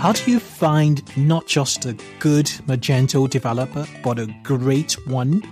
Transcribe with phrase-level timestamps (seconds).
[0.00, 5.42] How do you find not just a good Magento developer, but a great one?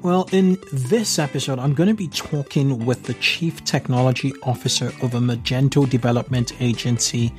[0.00, 5.14] Well, in this episode, I'm going to be talking with the Chief Technology Officer of
[5.14, 7.30] a Magento development agency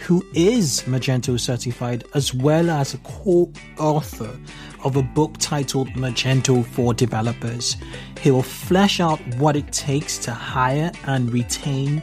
[0.00, 4.38] who is Magento certified, as well as a co author
[4.84, 7.78] of a book titled Magento for Developers.
[8.20, 12.02] He will flesh out what it takes to hire and retain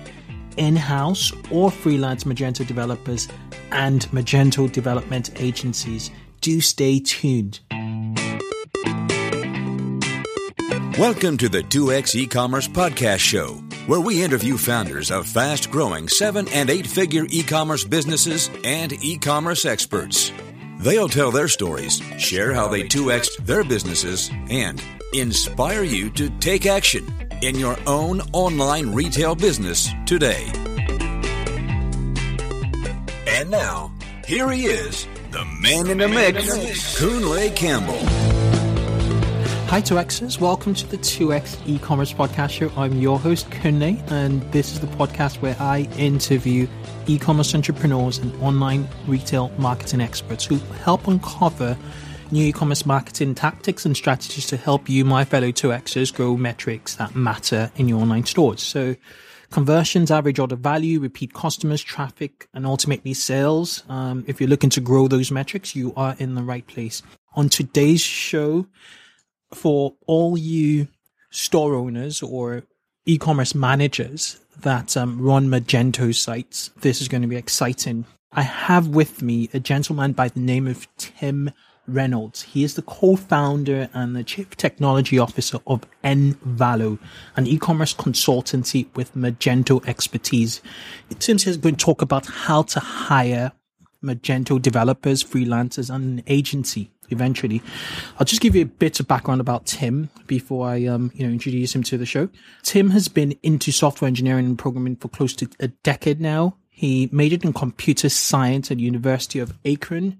[0.57, 3.27] in house or freelance Magento developers
[3.71, 6.11] and Magento development agencies.
[6.41, 7.59] Do stay tuned.
[10.97, 13.55] Welcome to the 2x e-commerce podcast show,
[13.85, 20.31] where we interview founders of fast-growing 7 and 8-figure e-commerce businesses and e-commerce experts.
[20.79, 24.81] They'll tell their stories, share how they 2x their businesses, and
[25.13, 27.05] inspire you to take action
[27.41, 30.45] in your own online retail business today.
[33.27, 33.93] And now,
[34.25, 37.99] here he is, the man in the mix, Kunle Campbell.
[39.67, 42.71] Hi 2Xers, welcome to the 2X e-commerce podcast show.
[42.77, 46.67] I'm your host Kunle and this is the podcast where I interview
[47.07, 51.75] e-commerce entrepreneurs and online retail marketing experts who help uncover
[52.31, 57.15] new e-commerce marketing tactics and strategies to help you, my fellow 2Xers, grow metrics that
[57.15, 58.61] matter in your online stores.
[58.61, 58.95] So
[59.51, 63.83] conversions, average order value, repeat customers, traffic, and ultimately sales.
[63.89, 67.01] Um, if you're looking to grow those metrics, you are in the right place.
[67.35, 68.67] On today's show,
[69.53, 70.87] for all you
[71.29, 72.63] store owners or
[73.05, 78.05] e-commerce managers that um, run Magento sites, this is going to be exciting.
[78.31, 81.51] I have with me a gentleman by the name of Tim
[81.87, 82.43] Reynolds.
[82.43, 86.99] He is the co-founder and the chief technology officer of Envalo,
[87.35, 90.61] an e-commerce consultancy with Magento expertise.
[91.19, 93.51] Tim is going to talk about how to hire
[94.03, 97.61] Magento developers, freelancers, and an agency eventually.
[98.19, 101.31] I'll just give you a bit of background about Tim before I, um, you know,
[101.31, 102.29] introduce him to the show.
[102.63, 106.57] Tim has been into software engineering and programming for close to a decade now.
[106.69, 110.19] He majored in computer science at University of Akron.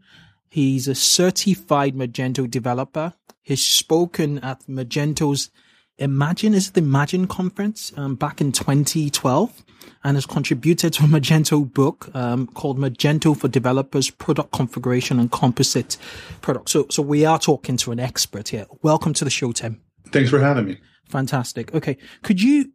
[0.55, 3.13] He's a certified Magento developer.
[3.41, 5.49] He's spoken at Magento's
[5.97, 9.65] Imagine, is it the Imagine conference um, back in 2012
[10.05, 15.29] and has contributed to a Magento book um, called Magento for Developers Product Configuration and
[15.29, 15.97] Composite
[16.39, 16.71] Products.
[16.71, 18.65] So, so we are talking to an expert here.
[18.81, 19.81] Welcome to the show, Tim.
[20.13, 20.77] Thanks for having me.
[21.09, 21.75] Fantastic.
[21.75, 21.97] Okay.
[22.23, 22.71] Could you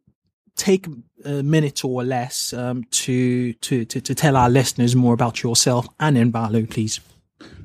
[0.54, 0.86] take
[1.24, 5.88] a minute or less um, to, to, to, to tell our listeners more about yourself
[5.98, 7.00] and Envalo, please?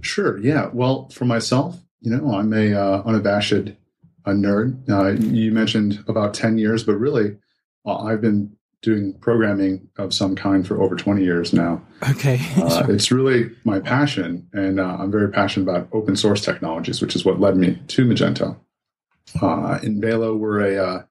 [0.01, 0.39] Sure.
[0.39, 0.69] Yeah.
[0.71, 4.89] Well, for myself, you know, I'm a uh, unabashed a nerd.
[4.89, 7.37] Uh, you mentioned about 10 years, but really,
[7.85, 11.81] uh, I've been doing programming of some kind for over 20 years now.
[12.11, 12.39] Okay.
[12.57, 17.15] uh, it's really my passion, and uh, I'm very passionate about open source technologies, which
[17.15, 18.57] is what led me to Magento.
[19.41, 21.03] Uh, Envalo, we're a, uh,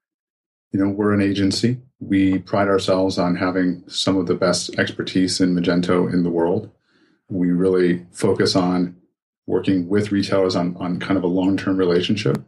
[0.72, 1.78] you know, we're an agency.
[1.98, 6.70] We pride ourselves on having some of the best expertise in Magento in the world.
[7.28, 8.96] We really focus on
[9.46, 12.42] working with retailers on, on kind of a long-term relationship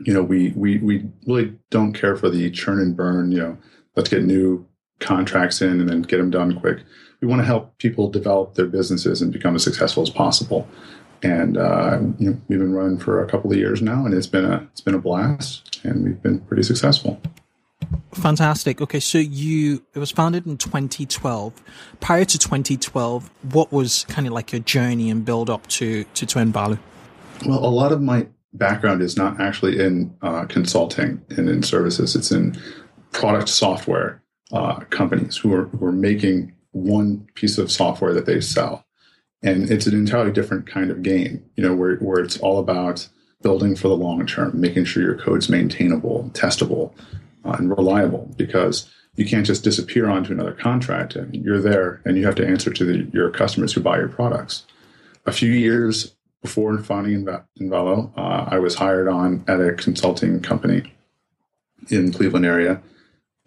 [0.00, 3.32] you know, we we we really don't care for the churn and burn.
[3.32, 3.58] You know,
[3.96, 4.66] let's get new
[5.00, 6.78] contracts in and then get them done quick.
[7.20, 10.68] We want to help people develop their businesses and become as successful as possible.
[11.22, 14.28] And uh, you know, we've been running for a couple of years now, and it's
[14.28, 17.20] been a it's been a blast, and we've been pretty successful.
[18.14, 18.80] Fantastic.
[18.80, 21.52] Okay, so you it was founded in 2012.
[22.00, 26.26] Prior to 2012, what was kind of like your journey and build up to to
[26.26, 26.78] Twin Well,
[27.46, 32.16] a lot of my background is not actually in uh, consulting and in services.
[32.16, 32.56] It's in
[33.12, 34.22] product software
[34.52, 38.84] uh, companies who are, who are making one piece of software that they sell.
[39.42, 43.08] And it's an entirely different kind of game, you know, where, where it's all about
[43.42, 46.92] building for the long term, making sure your code's maintainable, testable,
[47.44, 51.16] and reliable because you can't just disappear onto another contract.
[51.16, 54.08] Mean, you're there and you have to answer to the, your customers who buy your
[54.08, 54.64] products.
[55.26, 57.26] A few years before founding
[57.60, 60.94] Envalo, uh, I was hired on at a consulting company
[61.90, 62.80] in Cleveland area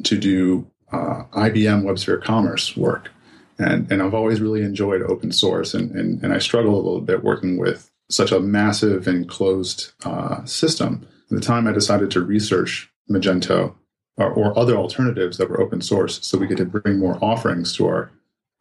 [0.03, 3.09] to do uh, IBM WebSphere Commerce work.
[3.57, 7.01] And, and I've always really enjoyed open source, and, and, and I struggle a little
[7.01, 11.07] bit working with such a massive and closed uh, system.
[11.29, 13.75] At the time, I decided to research Magento
[14.21, 17.87] or, or, other alternatives that were open source so we could bring more offerings to
[17.87, 18.11] our,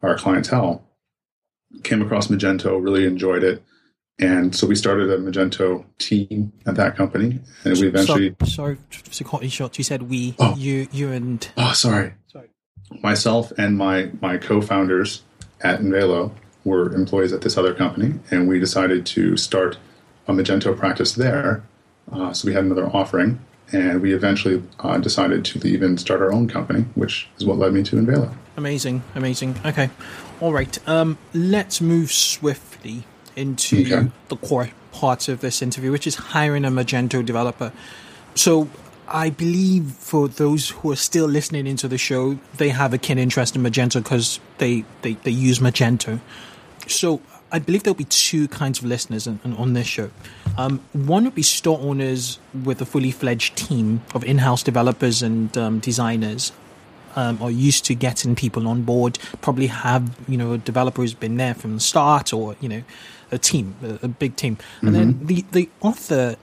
[0.01, 0.83] our clientele.
[1.83, 3.63] Came across Magento, really enjoyed it
[4.21, 8.35] and so we started a Magento team at that company, and we eventually.
[8.43, 9.77] Sorry, sorry to cut you short.
[9.77, 10.55] You said we, oh.
[10.55, 11.47] you, you, and.
[11.57, 12.13] Oh, sorry.
[12.27, 12.49] Sorry.
[13.01, 15.23] Myself and my my co-founders
[15.61, 16.31] at Envalo
[16.63, 19.77] were employees at this other company, and we decided to start
[20.27, 21.63] a Magento practice there.
[22.11, 23.39] Uh, so we had another offering,
[23.71, 27.57] and we eventually uh, decided to leave and start our own company, which is what
[27.57, 28.33] led me to Envalo.
[28.57, 29.55] Amazing, amazing.
[29.65, 29.89] Okay,
[30.39, 30.77] all right.
[30.87, 33.03] Um, let's move swiftly
[33.35, 34.11] into okay.
[34.27, 37.71] the core part of this interview, which is hiring a Magento developer.
[38.35, 38.69] So
[39.07, 43.17] I believe for those who are still listening into the show, they have a keen
[43.17, 46.19] interest in Magento because they, they, they use Magento.
[46.87, 50.09] So I believe there'll be two kinds of listeners on, on this show.
[50.57, 55.55] Um, one would be store owners with a fully fledged team of in-house developers and
[55.57, 56.51] um, designers,
[57.15, 59.19] um, are used to getting people on board.
[59.41, 62.83] Probably have you know a developer who's been there from the start, or you know
[63.31, 64.55] a team, a, a big team.
[64.55, 64.87] Mm-hmm.
[64.87, 65.25] And then mm-hmm.
[65.25, 66.35] the the other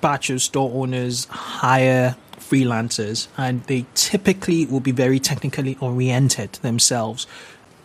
[0.00, 7.26] batch of store owners hire freelancers, and they typically will be very technically oriented themselves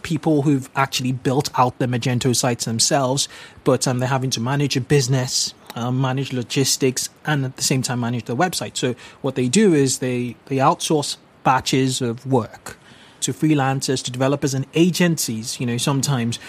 [0.03, 3.27] people who've actually built out the Magento sites themselves,
[3.63, 7.81] but um, they're having to manage a business, um, manage logistics, and at the same
[7.81, 8.77] time manage the website.
[8.77, 12.77] So what they do is they they outsource batches of work
[13.21, 15.59] to freelancers, to developers, and agencies.
[15.59, 16.39] You know, sometimes,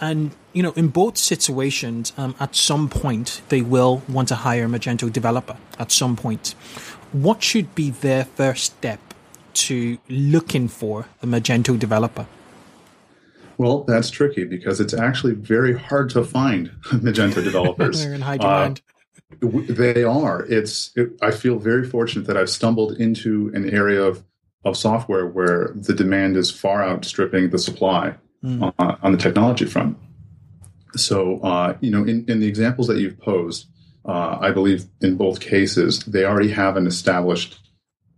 [0.00, 4.64] and you know, in both situations, um, at some point they will want to hire
[4.64, 5.56] a Magento developer.
[5.78, 6.54] At some point,
[7.12, 9.00] what should be their first step
[9.54, 12.26] to looking for a Magento developer?
[13.58, 18.02] Well, that's tricky because it's actually very hard to find Magento developers.
[18.02, 18.82] They're in high demand.
[19.42, 20.44] Uh, they are.
[20.48, 20.92] It's.
[20.96, 24.24] It, I feel very fortunate that I've stumbled into an area of
[24.64, 28.72] of software where the demand is far outstripping the supply mm.
[28.78, 29.98] uh, on the technology front.
[30.96, 33.66] So, uh, you know, in, in the examples that you've posed,
[34.06, 37.58] uh, I believe in both cases they already have an established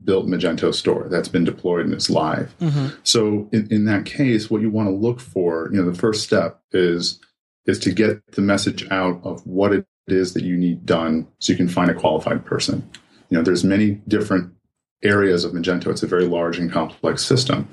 [0.06, 2.54] built Magento store that's been deployed and is live.
[2.60, 2.94] Mm-hmm.
[3.02, 6.24] So in, in that case, what you want to look for, you know, the first
[6.24, 7.20] step is
[7.66, 11.52] is to get the message out of what it is that you need done so
[11.52, 12.88] you can find a qualified person.
[13.28, 14.54] You know, there's many different
[15.02, 15.88] areas of Magento.
[15.88, 17.68] It's a very large and complex system.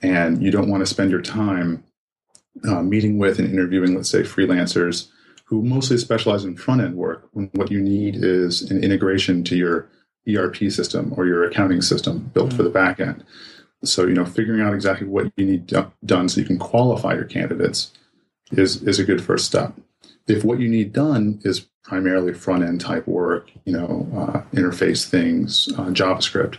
[0.00, 1.82] And you don't want to spend your time
[2.68, 5.08] uh, meeting with and interviewing, let's say, freelancers
[5.44, 9.56] who mostly specialize in front end work when what you need is an integration to
[9.56, 9.88] your
[10.28, 12.56] ERP system or your accounting system built mm-hmm.
[12.56, 13.24] for the back end.
[13.84, 15.72] So, you know, figuring out exactly what you need
[16.04, 17.92] done so you can qualify your candidates
[18.52, 19.74] is, is a good first step.
[20.28, 25.04] If what you need done is primarily front end type work, you know, uh, interface
[25.04, 26.58] things, uh, JavaScript,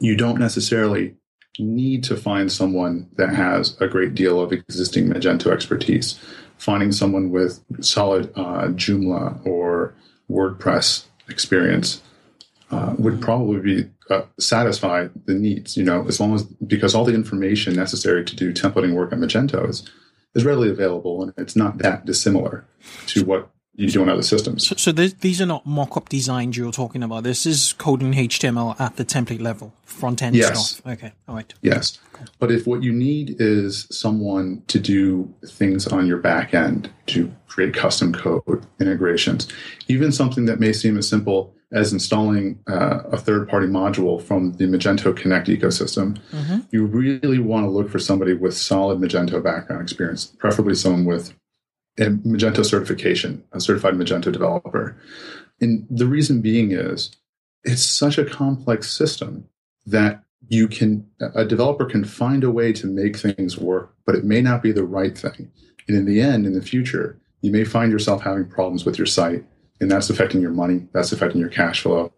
[0.00, 1.14] you don't necessarily
[1.58, 6.18] need to find someone that has a great deal of existing Magento expertise.
[6.58, 9.94] Finding someone with solid uh, Joomla or
[10.30, 12.02] WordPress experience
[12.72, 15.76] uh, would probably be uh, satisfy the needs.
[15.76, 19.20] You know, as long as because all the information necessary to do templating work on
[19.20, 19.88] Magento is
[20.34, 22.64] is readily available, and it's not that dissimilar
[23.08, 24.66] to what you do in other systems.
[24.66, 27.24] So, so these are not mock-up designs you're talking about.
[27.24, 30.70] This is coding HTML at the template level, front end yes.
[30.70, 30.92] stuff.
[30.92, 31.52] Okay, all right.
[31.62, 31.98] Yes,
[32.38, 37.32] but if what you need is someone to do things on your back end to
[37.46, 39.48] create custom code integrations,
[39.88, 44.52] even something that may seem as simple as installing uh, a third party module from
[44.54, 46.58] the Magento Connect ecosystem, mm-hmm.
[46.70, 51.32] you really want to look for somebody with solid Magento background experience, preferably someone with
[51.98, 54.96] a Magento certification, a certified Magento developer.
[55.60, 57.14] And the reason being is
[57.64, 59.48] it's such a complex system
[59.86, 64.24] that you can a developer can find a way to make things work, but it
[64.24, 65.50] may not be the right thing.
[65.86, 69.06] And in the end, in the future, you may find yourself having problems with your
[69.06, 69.44] site
[69.80, 70.86] and that's affecting your money.
[70.92, 72.12] That's affecting your cash flow,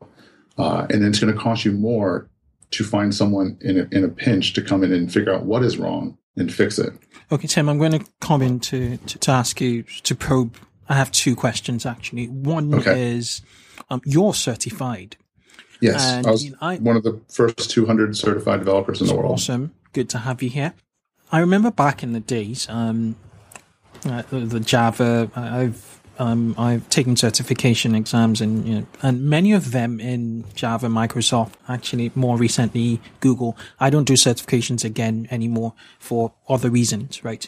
[0.58, 2.28] uh, and then it's going to cost you more
[2.72, 5.62] to find someone in a, in a pinch to come in and figure out what
[5.62, 6.92] is wrong and fix it.
[7.34, 10.56] Okay, Tim, I'm going to come in to, to, to ask you to probe.
[10.88, 12.28] I have two questions actually.
[12.28, 13.16] One okay.
[13.16, 13.42] is
[13.90, 15.16] um, you're certified.
[15.80, 19.08] Yes, and, I was you know, I, one of the first 200 certified developers in
[19.08, 19.32] the world.
[19.32, 19.74] Awesome.
[19.92, 20.74] Good to have you here.
[21.32, 23.16] I remember back in the days, um,
[24.06, 29.72] uh, the Java, I've um, I've taken certification exams and you know, and many of
[29.72, 33.56] them in Java, Microsoft, actually more recently Google.
[33.80, 37.46] I don't do certifications again anymore for other reasons, right?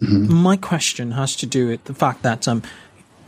[0.00, 0.32] Mm-hmm.
[0.32, 2.62] My question has to do with the fact that um,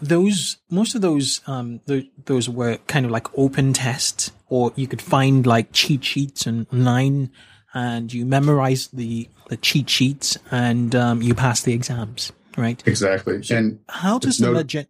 [0.01, 4.87] those most of those um, the, those were kind of like open tests, or you
[4.87, 7.31] could find like cheat sheets online,
[7.75, 12.83] and you memorize the the cheat sheets and um, you pass the exams right?
[12.87, 13.43] Exactly.
[13.43, 14.87] So and how does the no- Magento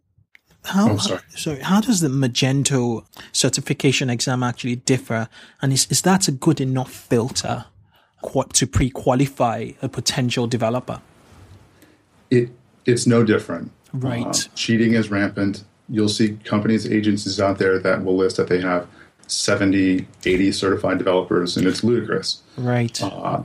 [0.65, 1.21] how, oh, sorry.
[1.35, 1.59] sorry.
[1.59, 5.27] how does the Magento certification exam actually differ?
[5.61, 7.65] And is, is that a good enough filter
[8.53, 11.01] to pre-qualify a potential developer?
[12.33, 12.49] it
[12.85, 13.71] it's no different.
[13.93, 14.25] Right.
[14.25, 15.63] Uh, cheating is rampant.
[15.87, 18.87] You'll see companies, agencies out there that will list that they have
[19.27, 22.41] 70, 80 certified developers, and it's ludicrous.
[22.57, 23.01] Right.
[23.01, 23.43] Uh,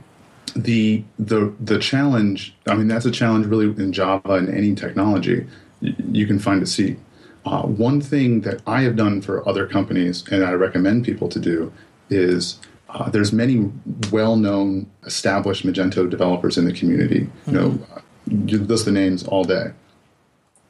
[0.55, 2.55] the the the challenge.
[2.67, 5.47] I mean, that's a challenge really in Java and any technology.
[5.81, 6.97] Y- you can find a seat.
[7.45, 11.39] Uh, one thing that I have done for other companies, and I recommend people to
[11.39, 11.71] do,
[12.09, 13.71] is uh, there's many
[14.11, 17.29] well-known, established Magento developers in the community.
[17.47, 17.79] You know,
[18.27, 19.71] you list the names all day,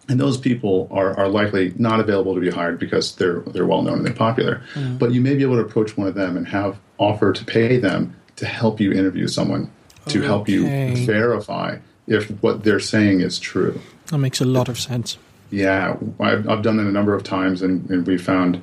[0.07, 3.81] and those people are, are likely not available to be hired because they're they're well
[3.81, 4.61] known and they're popular.
[4.97, 7.77] But you may be able to approach one of them and have offer to pay
[7.77, 9.69] them to help you interview someone
[10.07, 10.65] to help you
[11.05, 11.77] verify
[12.07, 13.79] if what they're saying is true.
[14.07, 15.17] that makes a lot of sense.
[15.51, 18.61] Yeah, I've, I've done it a number of times, and, and we found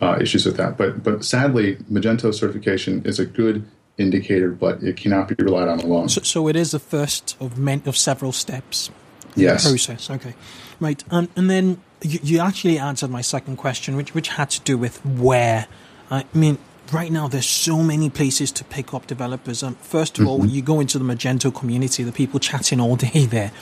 [0.00, 0.76] uh, issues with that.
[0.76, 3.66] But but sadly, Magento certification is a good
[3.98, 6.08] indicator, but it cannot be relied on alone.
[6.08, 8.90] So, so it is the first of many of several steps.
[9.34, 9.68] yes.
[9.68, 10.10] process.
[10.10, 10.34] Okay,
[10.80, 11.02] right.
[11.10, 14.76] Um, and then you, you actually answered my second question, which which had to do
[14.76, 15.66] with where.
[16.10, 16.58] I mean,
[16.92, 19.62] right now there's so many places to pick up developers.
[19.62, 23.26] Um, first of all, you go into the Magento community, the people chatting all day
[23.30, 23.52] there.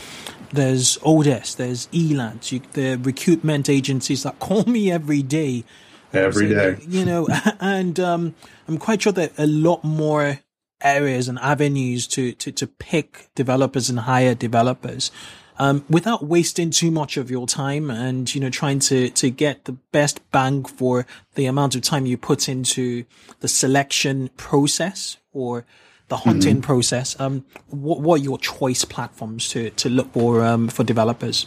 [0.52, 5.64] There's oDesk, there's Elance, you, the recruitment agencies that call me every day.
[6.12, 6.84] Every So, day.
[6.86, 7.26] you know,
[7.60, 8.34] and um,
[8.68, 10.38] I'm quite sure that a lot more
[10.80, 15.10] areas and avenues to, to, to pick developers and hire developers
[15.58, 19.64] um, without wasting too much of your time and, you know, trying to, to get
[19.64, 23.04] the best bang for the amount of time you put into
[23.40, 25.64] the selection process or
[26.08, 27.18] the hunting process.
[27.18, 31.46] Um, what, what are your choice platforms to, to look for, um, for developers?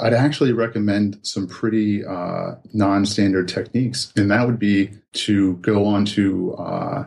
[0.00, 6.52] I'd actually recommend some pretty uh, non-standard techniques, and that would be to go onto
[6.54, 7.04] uh,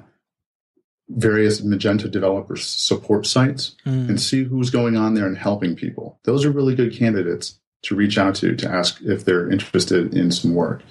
[1.10, 3.76] various Magento developers support sites
[4.10, 6.20] and see who's going on there and helping people.
[6.24, 10.32] Those are really good candidates to reach out to to ask if they're interested in
[10.32, 10.84] some work.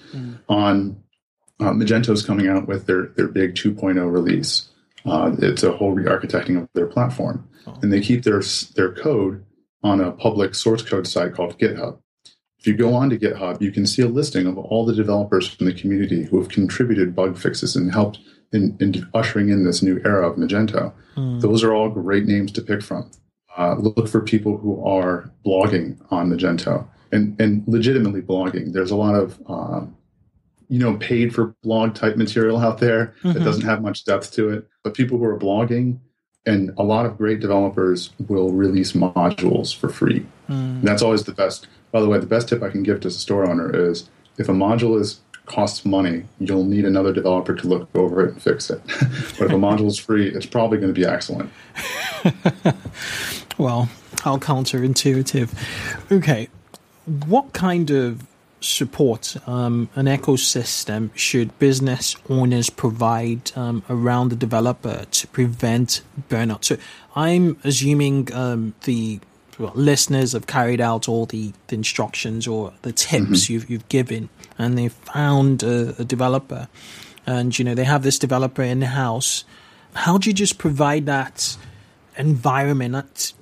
[0.48, 1.02] On
[1.60, 4.68] uh, Magento's coming out with their their big 2.0 release.
[5.04, 7.48] Uh, it's a whole re-architecting of their platform,
[7.82, 8.42] and they keep their
[8.74, 9.44] their code
[9.82, 11.98] on a public source code site called GitHub.
[12.58, 15.48] If you go on to GitHub, you can see a listing of all the developers
[15.48, 18.18] from the community who have contributed bug fixes and helped
[18.52, 20.92] in, in ushering in this new era of Magento.
[21.40, 23.10] Those are all great names to pick from.
[23.56, 28.72] Uh, look for people who are blogging on Magento and, and legitimately blogging.
[28.72, 29.96] There's a lot of um,
[30.68, 34.50] you know paid for blog type material out there that doesn't have much depth to
[34.50, 34.68] it.
[34.82, 36.00] But people who are blogging
[36.44, 40.26] and a lot of great developers will release modules for free.
[40.48, 41.66] And that's always the best.
[41.90, 44.48] By the way, the best tip I can give to a store owner is if
[44.48, 48.70] a module is costs money, you'll need another developer to look over it and fix
[48.70, 48.80] it.
[48.86, 51.50] but if a module is free, it's probably going to be excellent.
[53.58, 53.88] Well,
[54.22, 55.50] how counterintuitive.
[56.12, 56.48] Okay,
[57.26, 58.26] what kind of
[58.60, 66.64] support um, an ecosystem should business owners provide um, around the developer to prevent burnout?
[66.64, 66.76] So,
[67.14, 69.20] I'm assuming um, the
[69.58, 74.76] listeners have carried out all the, the instructions or the tips you've, you've given, and
[74.76, 76.68] they've found a, a developer,
[77.26, 79.44] and you know they have this developer in the house.
[79.94, 81.56] How do you just provide that
[82.18, 83.32] environment that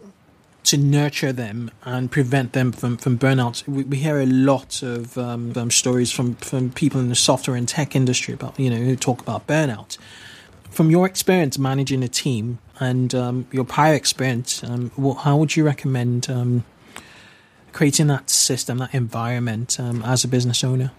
[0.64, 3.66] to nurture them and prevent them from, from burnout.
[3.68, 7.56] We, we hear a lot of um, um, stories from, from people in the software
[7.56, 9.98] and tech industry about, you know, who talk about burnout.
[10.70, 15.56] From your experience managing a team and um, your prior experience, um, what, how would
[15.56, 16.64] you recommend um,
[17.72, 20.92] creating that system, that environment um, as a business owner?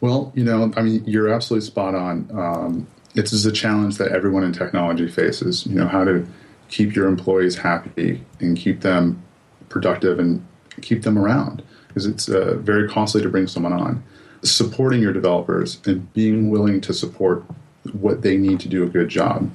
[0.00, 2.28] Well, you know, I mean, you're absolutely spot on.
[2.34, 5.66] Um, is a challenge that everyone in technology faces.
[5.66, 6.26] You know, how to
[6.68, 9.22] keep your employees happy and keep them
[9.68, 10.44] productive and
[10.80, 14.02] keep them around because it's uh, very costly to bring someone on.
[14.42, 17.44] Supporting your developers and being willing to support
[17.92, 19.50] what they need to do a good job.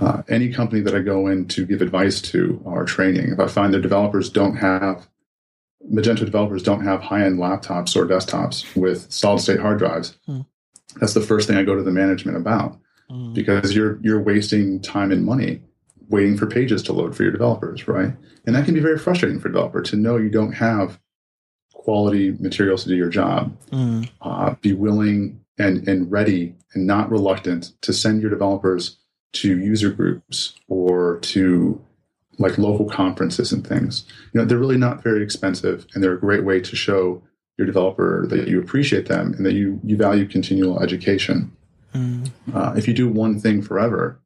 [0.00, 3.46] Uh, any company that I go in to give advice to or training, if I
[3.46, 5.08] find their developers don't have
[5.92, 10.16] Magento developers don't have high-end laptops or desktops with solid-state hard drives.
[10.98, 12.78] That's the first thing I go to the management about
[13.34, 15.60] because you're you're wasting time and money
[16.08, 18.12] waiting for pages to load for your developers, right?
[18.46, 20.98] And that can be very frustrating for a developer to know you don't have
[21.72, 23.54] quality materials to do your job.
[24.22, 28.98] Uh, be willing and and ready and not reluctant to send your developers
[29.32, 31.80] to user groups or to
[32.38, 34.04] like local conferences and things.
[34.32, 37.22] You know, they're really not very expensive and they're a great way to show
[37.56, 41.52] your developer that you appreciate them and that you you value continual education.
[42.52, 44.20] Uh, if you do one thing forever,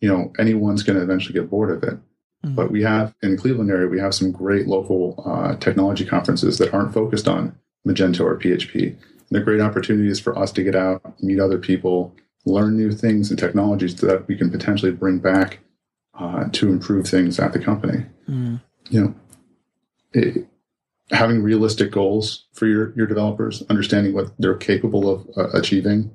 [0.00, 1.98] you know anyone's going to eventually get bored of it.
[2.44, 2.54] Mm-hmm.
[2.54, 6.58] But we have in the Cleveland area, we have some great local uh, technology conferences
[6.58, 7.56] that aren't focused on
[7.86, 8.96] Magento or PHP.
[9.30, 12.14] They're great opportunities for us to get out, meet other people,
[12.44, 15.60] learn new things and technologies that we can potentially bring back
[16.18, 18.04] uh, to improve things at the company.
[18.28, 18.60] Mm.
[18.90, 19.14] You know,
[20.12, 20.46] it,
[21.10, 26.10] having realistic goals for your your developers, understanding what they're capable of uh, achieving.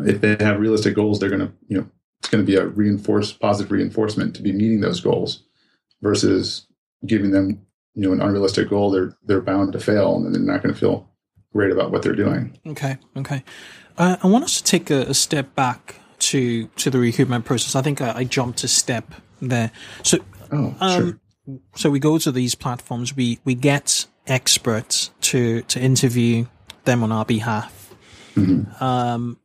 [0.00, 2.66] If they have realistic goals, they're going to you know it's going to be a
[2.66, 5.44] reinforced positive reinforcement to be meeting those goals
[6.02, 6.66] versus
[7.06, 10.62] giving them you know an unrealistic goal they're they're bound to fail and they're not
[10.62, 11.07] going to feel
[11.52, 13.42] great about what they're doing okay okay
[13.96, 17.74] uh, i want us to take a, a, step back to to the recruitment process
[17.74, 19.70] i think i, I jumped a step there
[20.02, 20.18] so
[20.52, 21.60] oh, um, sure.
[21.74, 26.46] so we go to these platforms we we get experts to to interview
[26.84, 27.94] them on our behalf
[28.34, 28.82] mm-hmm.
[28.82, 29.38] um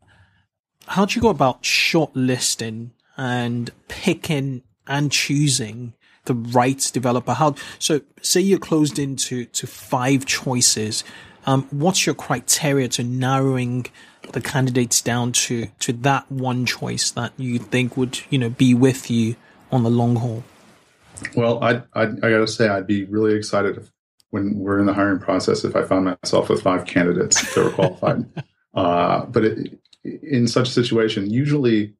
[0.87, 5.93] how do you go about shortlisting and picking and choosing
[6.25, 7.33] the right developer?
[7.33, 8.01] How so?
[8.21, 11.03] Say you're closed into to five choices.
[11.45, 13.85] Um, what's your criteria to narrowing
[14.31, 18.73] the candidates down to to that one choice that you think would you know be
[18.73, 19.35] with you
[19.71, 20.43] on the long haul?
[21.35, 23.91] Well, I I, I got to say I'd be really excited if,
[24.29, 27.71] when we're in the hiring process if I found myself with five candidates that were
[27.71, 28.25] qualified.
[28.73, 31.93] uh, but it, in such a situation, usually,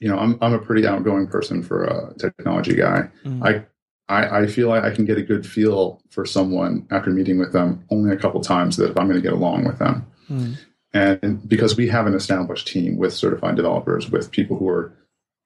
[0.00, 3.08] you know, I'm I'm a pretty outgoing person for a technology guy.
[3.24, 3.46] Mm.
[3.46, 3.64] I,
[4.08, 7.52] I I feel like I can get a good feel for someone after meeting with
[7.52, 10.06] them only a couple times that if I'm going to get along with them.
[10.28, 10.56] Mm.
[10.92, 14.96] And because we have an established team with certified developers, with people who are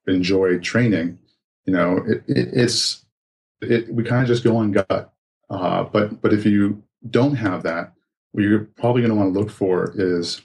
[0.07, 1.19] enjoy training,
[1.65, 3.05] you know, it, it, it's
[3.63, 5.13] it, we kind of just go on gut.
[5.51, 7.93] Uh, but but if you don't have that,
[8.33, 10.43] what you're probably going to want to look for is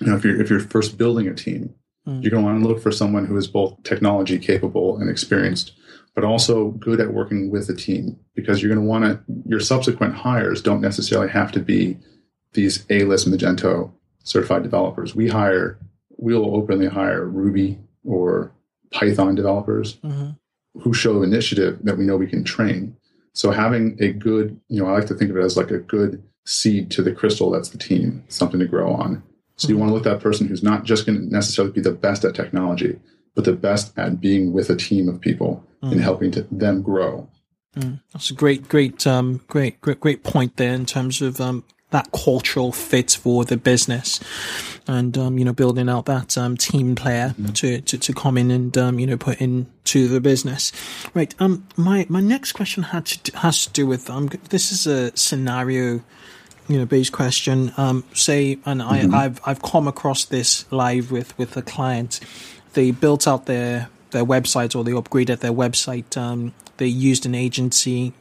[0.00, 1.74] you know, if you're if you're first building a team,
[2.06, 2.22] mm.
[2.22, 5.72] you're going to want to look for someone who is both technology capable and experienced,
[6.14, 9.60] but also good at working with a team because you're going to want to your
[9.60, 11.96] subsequent hires don't necessarily have to be
[12.52, 13.92] these A-list Magento
[14.24, 15.14] certified developers.
[15.14, 15.78] We hire
[16.18, 18.52] we'll openly hire Ruby or
[18.90, 20.30] Python developers mm-hmm.
[20.80, 22.96] who show initiative that we know we can train.
[23.32, 25.78] So having a good, you know, I like to think of it as like a
[25.78, 29.22] good seed to the crystal that's the team, something to grow on.
[29.56, 31.80] So you want to look at that person who's not just going to necessarily be
[31.80, 32.98] the best at technology,
[33.34, 35.92] but the best at being with a team of people mm.
[35.92, 37.28] and helping to them grow.
[37.76, 38.00] Mm.
[38.12, 42.10] That's a great, great, um, great, great, great point there in terms of um, that
[42.12, 44.20] cultural fit for the business,
[44.86, 47.54] and um, you know, building out that um, team player mm.
[47.54, 50.72] to, to to come in and um, you know put into the business.
[51.14, 51.34] Right.
[51.38, 55.16] Um, my my next question had to has to do with um, this is a
[55.16, 56.02] scenario
[56.68, 57.72] you know based question.
[57.76, 58.82] Um, say, and.
[58.82, 62.20] I, I've I've come across this live with with a client.
[62.78, 66.16] They built out their their website or they upgraded their website.
[66.16, 68.12] Um, they used an agency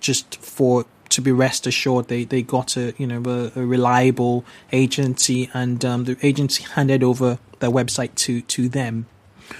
[0.00, 4.46] just for to be rest assured they, they got a you know a, a reliable
[4.72, 9.04] agency and um, the agency handed over their website to to them.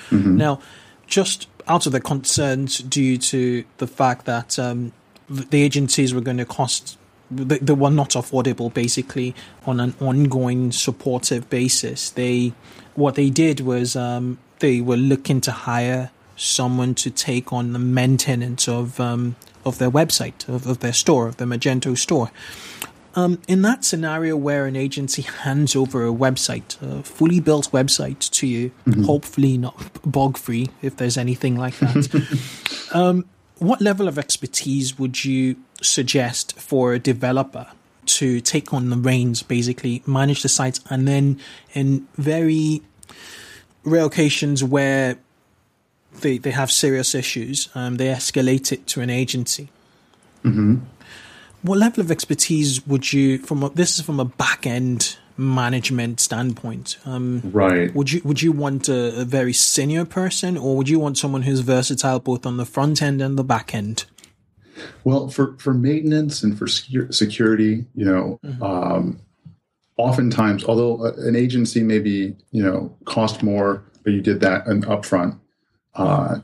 [0.09, 0.39] Mm-hmm.
[0.39, 0.63] Now,
[1.07, 4.93] just out of the concerns due to the fact that um,
[5.29, 6.97] the agencies were going to cost
[7.31, 9.35] they, they were not affordable basically
[9.67, 12.09] on an ongoing supportive basis.
[12.09, 12.55] They
[12.95, 17.79] what they did was um, they were looking to hire someone to take on the
[17.79, 22.31] maintenance of um, of their website of, of, their store of the Magento store.
[23.17, 28.31] Um, in that scenario where an agency hands over a website, a fully built website
[28.31, 29.05] to you, mm-hmm.
[29.05, 33.25] hopefully not bog free if there's anything like that, um,
[33.57, 37.69] what level of expertise would you suggest for a developer
[38.05, 41.41] to take on the reins, basically manage the site, and then
[41.73, 42.83] in very
[43.87, 45.17] rare occasions where
[46.21, 49.69] they they have serious issues, um, they escalate it to an agency.
[50.45, 50.77] Mm-hmm.
[51.63, 56.21] What level of expertise would you from a, this is from a back end management
[56.21, 56.97] standpoint.
[57.05, 57.95] Um, right.
[57.95, 61.43] Would you would you want a, a, very senior person, or would you want someone
[61.43, 64.05] who's versatile both on the front end and the back end?
[65.05, 68.63] Well, for for maintenance and for security, you know, mm-hmm.
[68.63, 69.21] um,
[69.97, 75.39] oftentimes, although an agency maybe you know cost more, but you did that an upfront,
[75.95, 76.39] uh,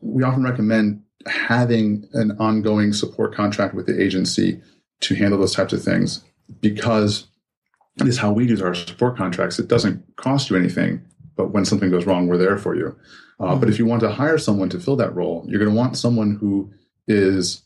[0.00, 4.60] we often recommend having an ongoing support contract with the agency
[5.00, 6.22] to handle those types of things
[6.60, 7.26] because
[8.00, 9.58] is how we use our support contracts.
[9.58, 11.02] It doesn't cost you anything,
[11.36, 12.96] but when something goes wrong, we're there for you.
[13.40, 13.56] Uh.
[13.56, 15.96] But if you want to hire someone to fill that role, you're going to want
[15.96, 16.72] someone who
[17.06, 17.62] is,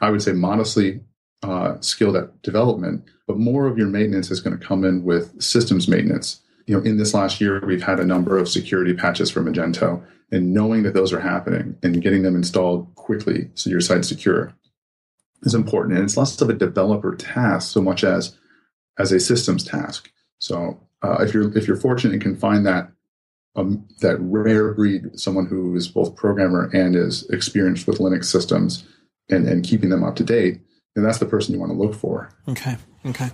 [0.00, 1.00] I would say, modestly
[1.42, 5.40] uh, skilled at development, but more of your maintenance is going to come in with
[5.40, 6.40] systems maintenance.
[6.66, 10.04] You know, in this last year, we've had a number of security patches for Magento,
[10.32, 14.52] and knowing that those are happening and getting them installed quickly so your site's secure
[15.42, 15.94] is important.
[15.94, 18.36] And it's less of a developer task so much as
[18.98, 20.10] as a systems task.
[20.40, 22.90] So uh, if you're if you're fortunate and can find that
[23.54, 28.82] um, that rare breed, someone who is both programmer and is experienced with Linux systems
[29.28, 30.62] and, and keeping them up to date,
[30.94, 32.30] then that's the person you want to look for.
[32.48, 32.76] Okay,
[33.06, 33.30] okay.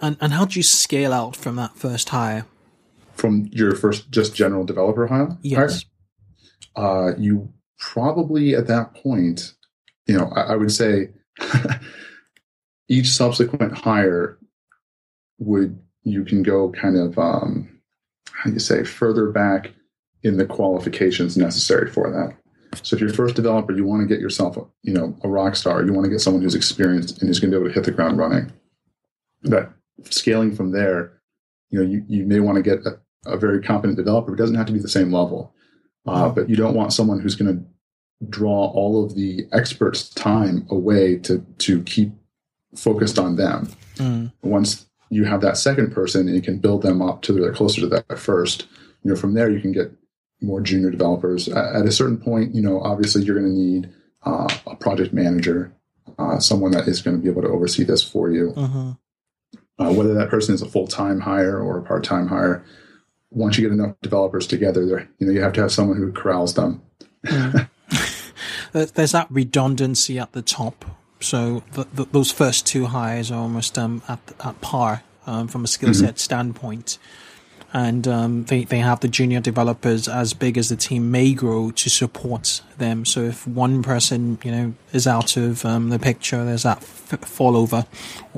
[0.00, 2.46] And and how do you scale out from that first hire?
[3.14, 5.36] From your first just general developer hire?
[5.42, 5.84] Yes.
[6.74, 9.54] Uh, you probably at that point,
[10.06, 11.10] you know, I, I would say
[12.88, 14.38] each subsequent hire
[15.38, 17.80] would you can go kind of um,
[18.30, 19.72] how do you say further back
[20.22, 22.36] in the qualifications necessary for that.
[22.82, 25.56] So if you're first developer, you want to get yourself, a, you know, a rock
[25.56, 25.84] star.
[25.84, 27.84] You want to get someone who's experienced and who's going to be able to hit
[27.84, 28.52] the ground running.
[29.42, 29.70] That
[30.04, 31.20] scaling from there,
[31.70, 34.34] you know, you, you may want to get a, a very competent developer.
[34.34, 35.54] It doesn't have to be the same level,
[36.06, 37.64] uh, but you don't want someone who's going to
[38.28, 42.12] draw all of the experts' time away to to keep
[42.74, 43.68] focused on them.
[43.96, 44.32] Mm.
[44.42, 47.80] Once you have that second person and you can build them up to they're closer
[47.80, 48.66] to that first,
[49.02, 49.92] you know, from there you can get
[50.40, 51.48] more junior developers.
[51.48, 53.90] At a certain point, you know, obviously you're going to need
[54.24, 55.72] uh, a project manager,
[56.18, 58.52] uh, someone that is going to be able to oversee this for you.
[58.56, 58.90] Mm-hmm.
[59.78, 62.64] Uh, whether that person is a full time hire or a part time hire,
[63.30, 66.12] once you get enough developers together, there, you know, you have to have someone who
[66.12, 66.82] corrals them.
[67.24, 67.68] Mm.
[68.94, 70.84] There's that redundancy at the top.
[71.20, 75.64] So the, the, those first two hires are almost um, at, at par um, from
[75.64, 76.16] a skill set mm-hmm.
[76.16, 76.98] standpoint
[77.76, 81.70] and um, they they have the junior developers as big as the team may grow
[81.72, 83.04] to support them.
[83.04, 87.20] So if one person you know is out of um, the picture, there's that f-
[87.28, 87.84] fall over.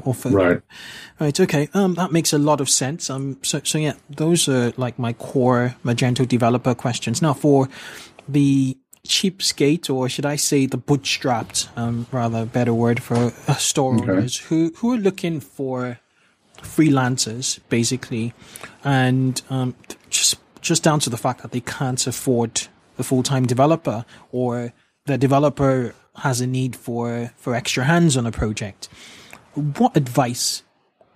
[0.04, 0.60] Or right.
[1.20, 1.40] Right.
[1.40, 1.68] Okay.
[1.72, 3.08] Um, that makes a lot of sense.
[3.10, 3.38] Um.
[3.42, 7.22] So so yeah, those are like my core Magento developer questions.
[7.22, 7.68] Now for
[8.28, 14.10] the cheapskate, or should I say the bootstrapped, um, rather better word for store okay.
[14.10, 16.00] owners who who are looking for
[16.62, 18.34] freelancers basically,
[18.84, 19.74] and um,
[20.10, 22.68] just just down to the fact that they can't afford
[22.98, 24.72] a full time developer or
[25.06, 28.88] the developer has a need for for extra hands on a project.
[29.54, 30.62] What advice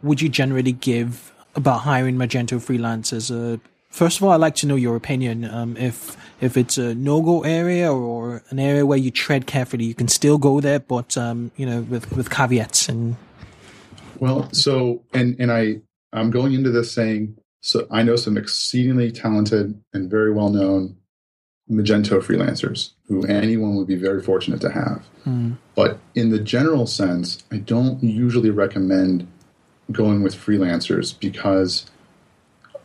[0.02, 3.31] would you generally give about hiring Magento freelancers?
[3.31, 3.59] Uh,
[3.90, 5.44] first of all, I'd like to know your opinion.
[5.44, 9.85] Um, if if it's a no go area or an area where you tread carefully,
[9.85, 13.16] you can still go there, but um, you know, with with caveats and
[14.23, 15.81] well, so and and I
[16.13, 20.97] I'm going into this saying so I know some exceedingly talented and very well known
[21.69, 25.05] Magento freelancers who anyone would be very fortunate to have.
[25.27, 25.57] Mm.
[25.75, 29.27] But in the general sense, I don't usually recommend
[29.91, 31.91] going with freelancers because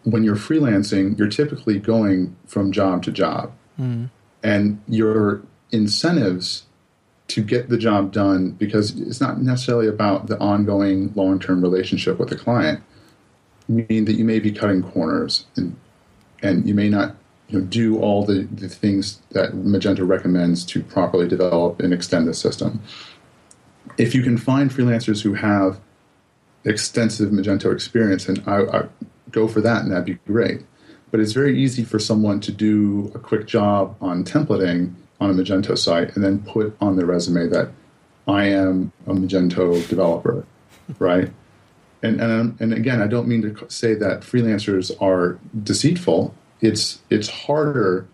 [0.05, 3.51] when you're freelancing, you're typically going from job to job.
[3.79, 4.09] Mm.
[4.41, 6.66] And your incentives
[7.27, 12.19] to get the job done because it's not necessarily about the ongoing long term relationship
[12.19, 12.81] with the client.
[13.67, 15.75] Mean that you may be cutting corners and
[16.41, 17.15] and you may not
[17.49, 22.27] you know, do all the, the things that Magento recommends to properly develop and extend
[22.27, 22.81] the system.
[23.97, 25.79] If you can find freelancers who have
[26.65, 28.83] extensive Magento experience, and I, I
[29.31, 30.61] go for that, and that'd be great.
[31.09, 35.33] But it's very easy for someone to do a quick job on templating on a
[35.33, 37.71] Magento site and then put on their resume that
[38.27, 40.45] I am a Magento developer,
[40.99, 41.31] right?
[42.03, 46.35] And and and again, I don't mean to say that freelancers are deceitful.
[46.61, 48.07] It's it's harder,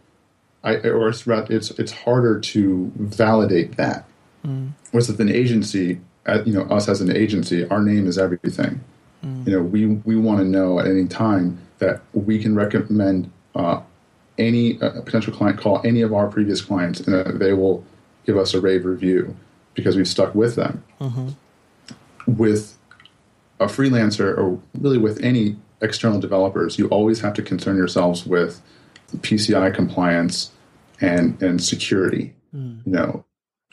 [0.63, 4.05] I, or it's it's it's harder to validate that.
[4.45, 4.71] Mm.
[4.91, 5.99] Whereas with an agency,
[6.45, 8.81] you know, us as an agency, our name is everything.
[9.25, 9.47] Mm.
[9.47, 13.81] You know, we we want to know at any time that we can recommend uh,
[14.37, 17.85] any uh, potential client call any of our previous clients and uh, they will
[18.25, 19.35] give us a rave review
[19.73, 20.83] because we've stuck with them.
[20.99, 21.29] Mm-hmm.
[22.25, 22.77] With
[23.59, 28.61] a freelancer or really with any external developers, you always have to concern yourselves with
[29.17, 30.51] PCI compliance
[31.01, 32.33] and and security.
[32.55, 32.85] Mm.
[32.85, 33.25] You know,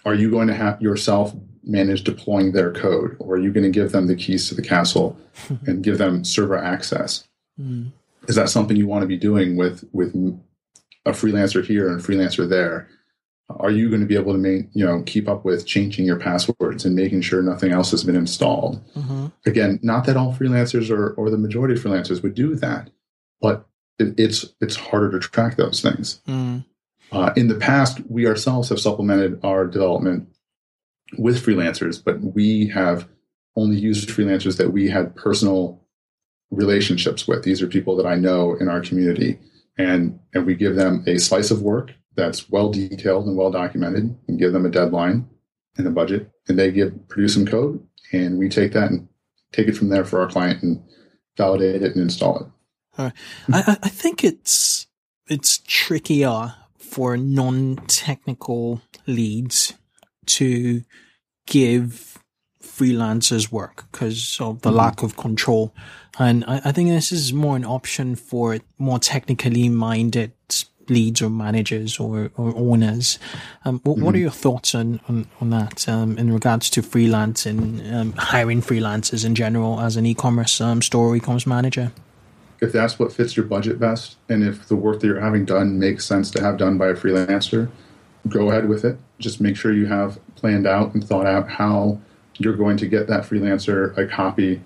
[0.04, 3.70] are you going to have yourself manage deploying their code, or are you going to
[3.70, 5.16] give them the keys to the castle
[5.66, 7.26] and give them server access?
[7.60, 7.92] Mm.
[8.28, 10.14] Is that something you want to be doing with with
[11.06, 12.88] a freelancer here and a freelancer there,
[13.58, 16.18] are you going to be able to main, you know keep up with changing your
[16.18, 18.80] passwords and making sure nothing else has been installed?
[18.94, 19.26] Mm-hmm.
[19.46, 22.90] Again, not that all freelancers or or the majority of freelancers would do that,
[23.40, 23.66] but
[23.98, 26.20] it, it's it's harder to track those things.
[26.28, 26.64] Mm.
[27.12, 30.28] Uh, in the past, we ourselves have supplemented our development
[31.18, 33.08] with freelancers, but we have
[33.56, 35.80] only used freelancers that we had personal
[36.52, 37.42] relationships with.
[37.42, 39.38] These are people that I know in our community
[39.80, 44.16] and and we give them a slice of work that's well detailed and well documented
[44.28, 45.28] and give them a deadline
[45.76, 49.08] and a budget and they give produce some code and we take that and
[49.52, 50.82] take it from there for our client and
[51.36, 52.46] validate it and install it.
[53.52, 54.86] I, I think it's
[55.28, 59.74] it's trickier for non-technical leads
[60.26, 60.82] to
[61.46, 62.18] give
[62.62, 64.78] freelancers work because of the mm-hmm.
[64.78, 65.72] lack of control.
[66.18, 70.32] And I, I, think this is more an option for more technically minded
[70.90, 73.18] leads or managers or, or owners.
[73.64, 74.04] Um, what, mm-hmm.
[74.04, 74.22] what, are mm-hmm.
[74.22, 79.24] your thoughts on, on, on that um, in regards to freelance and um, hiring freelancers
[79.24, 81.92] in general as an e-commerce um, store e-commerce manager?
[82.60, 85.78] If that's what fits your budget best, and if the work that you're having done
[85.78, 87.70] makes sense to have done by a freelancer,
[88.28, 88.98] go ahead with it.
[89.18, 91.98] Just make sure you have planned out and thought out how
[92.36, 94.60] you're going to get that freelancer a copy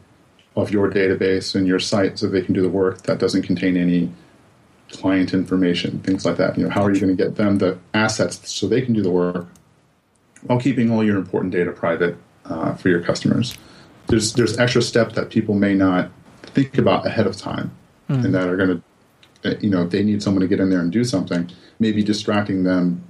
[0.56, 3.76] of your database and your site so they can do the work that doesn't contain
[3.76, 4.10] any
[4.90, 6.56] client information, things like that.
[6.56, 9.02] You know, how are you going to get them the assets so they can do
[9.02, 9.46] the work
[10.42, 13.56] while keeping all your important data private uh, for your customers?
[14.06, 16.10] There's there's extra steps that people may not
[16.42, 17.72] think about ahead of time,
[18.08, 18.24] mm.
[18.24, 18.82] and that are going
[19.42, 22.02] to, you know, if they need someone to get in there and do something, maybe
[22.02, 23.02] distracting them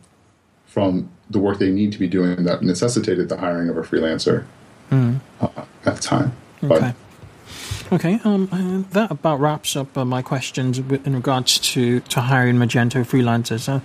[0.67, 4.47] from the work they need to be doing that necessitated the hiring of a freelancer
[4.91, 5.19] mm.
[5.41, 5.49] uh,
[5.85, 6.33] at the time.
[6.63, 6.69] Okay.
[6.69, 6.95] But
[7.93, 12.57] Okay, um, uh, that about wraps up uh, my questions in regards to, to hiring
[12.57, 13.69] Magento freelancers.
[13.69, 13.81] Uh,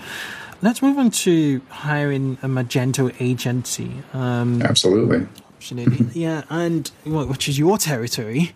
[0.61, 3.91] let's move on to hiring a Magento agency.
[4.13, 5.27] Um, absolutely.
[5.57, 6.07] Absolutely.
[6.19, 8.53] yeah, and well, which is your territory.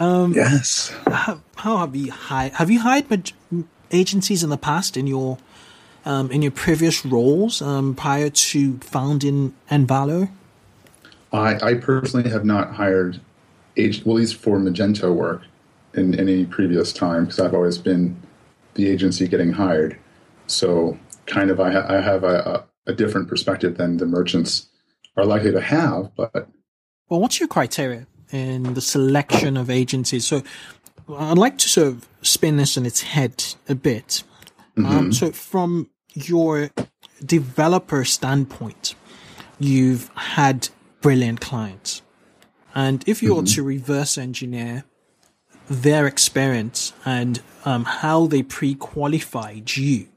[0.00, 0.94] Um, yes.
[1.06, 2.54] How, how, have you hired?
[2.54, 3.32] Have you hired mag-
[3.90, 5.38] agencies in the past in your
[6.04, 10.30] um, in your previous roles um, prior to founding Envalo?
[11.32, 13.20] I, I personally have not hired
[13.76, 15.42] age, well, at least for Magento work
[15.94, 18.20] in any previous time, because I've always been
[18.74, 19.98] the agency getting hired.
[20.46, 24.68] So, kind of, I, ha- I have a, a, different perspective than the merchants
[25.16, 26.14] are likely to have.
[26.14, 26.48] But
[27.08, 30.26] well, what's your criteria in the selection of agencies?
[30.26, 30.42] So,
[31.08, 34.22] I'd like to sort of spin this in its head a bit.
[34.76, 34.96] Um, mm-hmm.
[34.98, 36.70] Um, so, from your
[37.24, 38.94] developer standpoint,
[39.58, 40.68] you've had
[41.00, 42.02] brilliant clients.
[42.76, 43.40] And if you mm-hmm.
[43.40, 44.84] were to reverse engineer
[45.68, 50.08] their experience and um, how they pre-qualified you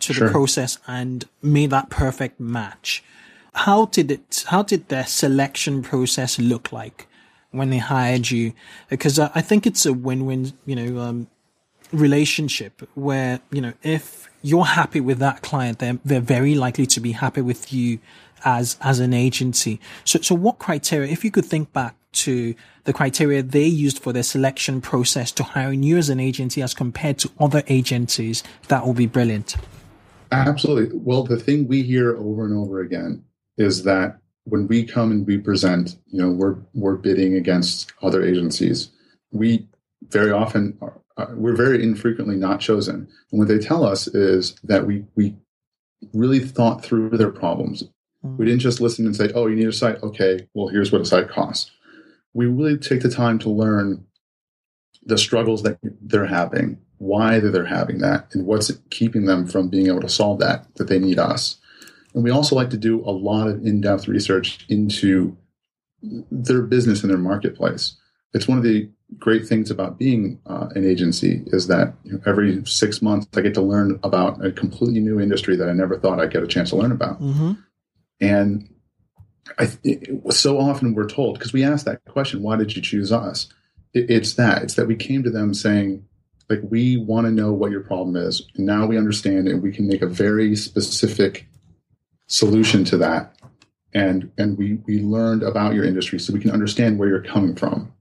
[0.00, 0.26] to sure.
[0.26, 3.04] the process and made that perfect match,
[3.52, 4.44] how did it?
[4.48, 7.06] How did their selection process look like
[7.50, 8.54] when they hired you?
[8.88, 11.28] Because I, think it's a win-win, you know, um,
[11.92, 17.00] relationship where you know if you're happy with that client, they're they're very likely to
[17.00, 17.98] be happy with you
[18.46, 19.78] as as an agency.
[20.04, 22.54] So so what criteria, if you could think back to
[22.84, 26.72] the criteria they used for their selection process to hiring you as an agency as
[26.72, 29.56] compared to other agencies, that would be brilliant.
[30.32, 30.98] Absolutely.
[30.98, 33.22] Well, the thing we hear over and over again
[33.58, 38.24] is that when we come and we present, you know, we're we're bidding against other
[38.24, 38.90] agencies.
[39.32, 39.68] We
[40.08, 41.00] very often are,
[41.34, 43.08] we're very infrequently not chosen.
[43.30, 45.34] And what they tell us is that we we
[46.12, 47.84] really thought through their problems.
[48.36, 50.02] We didn't just listen and say, oh, you need a site.
[50.02, 51.70] Okay, well, here's what a site costs.
[52.34, 54.04] We really take the time to learn
[55.04, 59.86] the struggles that they're having, why they're having that, and what's keeping them from being
[59.86, 61.58] able to solve that, that they need us.
[62.14, 65.36] And we also like to do a lot of in depth research into
[66.02, 67.96] their business and their marketplace.
[68.32, 72.20] It's one of the great things about being uh, an agency is that you know,
[72.26, 75.98] every six months I get to learn about a completely new industry that I never
[75.98, 77.20] thought I'd get a chance to learn about.
[77.20, 77.52] Mm-hmm.
[78.20, 78.68] And
[79.58, 79.68] I,
[80.30, 83.48] so often we're told because we ask that question, why did you choose us?
[83.92, 86.04] It, it's that it's that we came to them saying,
[86.48, 89.72] like, we want to know what your problem is, and now we understand, and we
[89.72, 91.48] can make a very specific
[92.28, 93.34] solution to that.
[93.92, 97.54] And and we we learned about your industry, so we can understand where you're coming
[97.54, 97.92] from.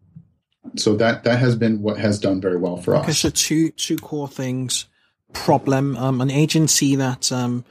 [0.76, 3.20] So that that has been what has done very well for us.
[3.20, 4.88] So two two core things:
[5.34, 7.64] problem, um, an agency that um,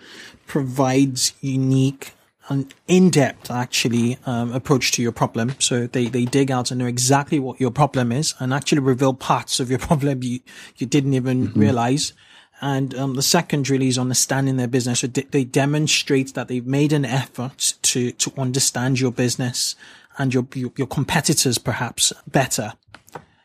[0.46, 2.12] provides unique
[2.48, 5.54] an in-depth actually um, approach to your problem.
[5.58, 9.14] So they, they dig out and know exactly what your problem is and actually reveal
[9.14, 10.40] parts of your problem you,
[10.76, 11.60] you didn't even mm-hmm.
[11.60, 12.12] realize.
[12.60, 15.00] And um, the second really is understanding their business.
[15.00, 19.74] So de- they demonstrate that they've made an effort to to understand your business
[20.18, 22.74] and your your, your competitors perhaps better.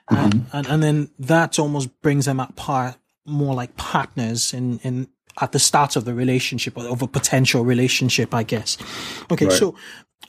[0.10, 0.16] Mm-hmm.
[0.16, 5.08] And, and and then that almost brings them at par more like partners in in
[5.42, 8.78] at the start of the relationship or of a potential relationship, I guess.
[9.32, 9.46] Okay.
[9.46, 9.54] Right.
[9.54, 9.76] So,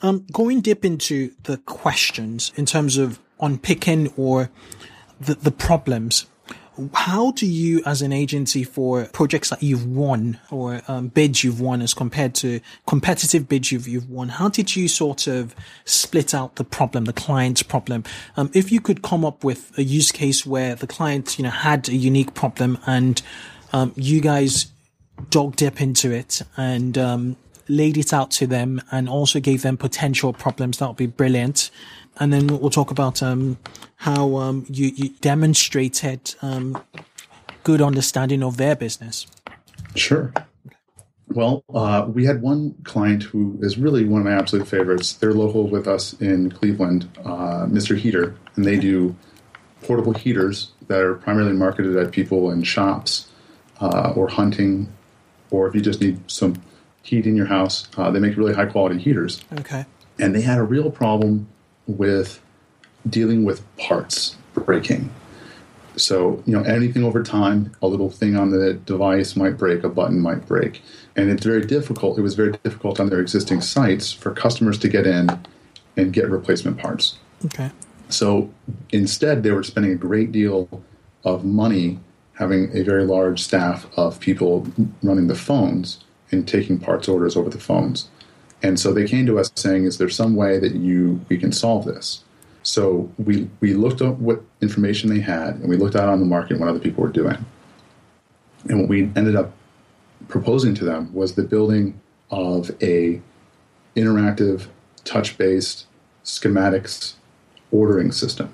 [0.01, 4.49] um, going deep into the questions in terms of unpicking or
[5.19, 6.25] the, the problems,
[6.93, 11.59] how do you, as an agency for projects that you've won or um, bids you've
[11.59, 15.53] won as compared to competitive bids you've, you've won, how did you sort of
[15.85, 18.03] split out the problem, the client's problem?
[18.37, 21.49] Um, if you could come up with a use case where the client, you know,
[21.49, 23.21] had a unique problem and
[23.73, 24.70] um, you guys
[25.29, 29.77] dog dip into it and um, laid it out to them and also gave them
[29.77, 31.71] potential problems, that would be brilliant
[32.19, 33.57] and then we'll talk about um,
[33.95, 36.81] how um, you, you, demonstrated um,
[37.63, 39.27] good understanding of their business.
[39.95, 40.33] Sure.
[41.29, 45.13] Well, uh, we had one client who is really one of my absolute favorites.
[45.13, 47.97] They're local with us in Cleveland, uh, Mr.
[47.97, 49.15] Heater, and they do
[49.81, 53.29] portable heaters that are primarily marketed at people in shops
[53.79, 54.91] uh, or hunting,
[55.51, 56.61] or if you just need some
[57.03, 57.87] heat in your house.
[57.97, 59.43] Uh, they make really high quality heaters.
[59.59, 59.85] Okay.
[60.19, 61.47] And they had a real problem
[61.87, 62.41] with
[63.09, 65.11] dealing with parts breaking.
[65.97, 69.89] So, you know, anything over time, a little thing on the device might break, a
[69.89, 70.81] button might break.
[71.15, 72.17] And it's very difficult.
[72.17, 75.27] It was very difficult on their existing sites for customers to get in
[75.97, 77.17] and get replacement parts.
[77.45, 77.71] Okay.
[78.09, 78.51] So
[78.91, 80.83] instead, they were spending a great deal
[81.25, 81.99] of money
[82.35, 84.67] having a very large staff of people
[85.03, 88.09] running the phones and taking parts orders over the phones.
[88.63, 91.51] And so they came to us saying, "Is there some way that you we can
[91.51, 92.23] solve this?"
[92.63, 96.25] So we we looked at what information they had, and we looked out on the
[96.25, 97.43] market what other people were doing.
[98.69, 99.53] And what we ended up
[100.27, 103.19] proposing to them was the building of a
[103.95, 104.67] interactive,
[105.03, 105.85] touch-based
[106.23, 107.13] schematics
[107.71, 108.49] ordering system.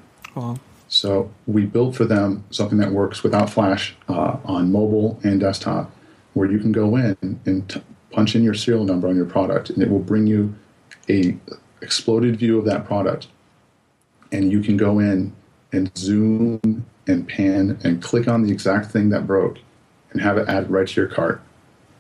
[0.88, 5.92] So we built for them something that works without Flash uh, on mobile and desktop,
[6.34, 9.70] where you can go in and t- punch in your serial number on your product,
[9.70, 10.56] and it will bring you
[11.10, 11.38] a
[11.82, 13.28] exploded view of that product.
[14.32, 15.36] And you can go in
[15.72, 19.58] and zoom and pan and click on the exact thing that broke
[20.12, 21.42] and have it added right to your cart.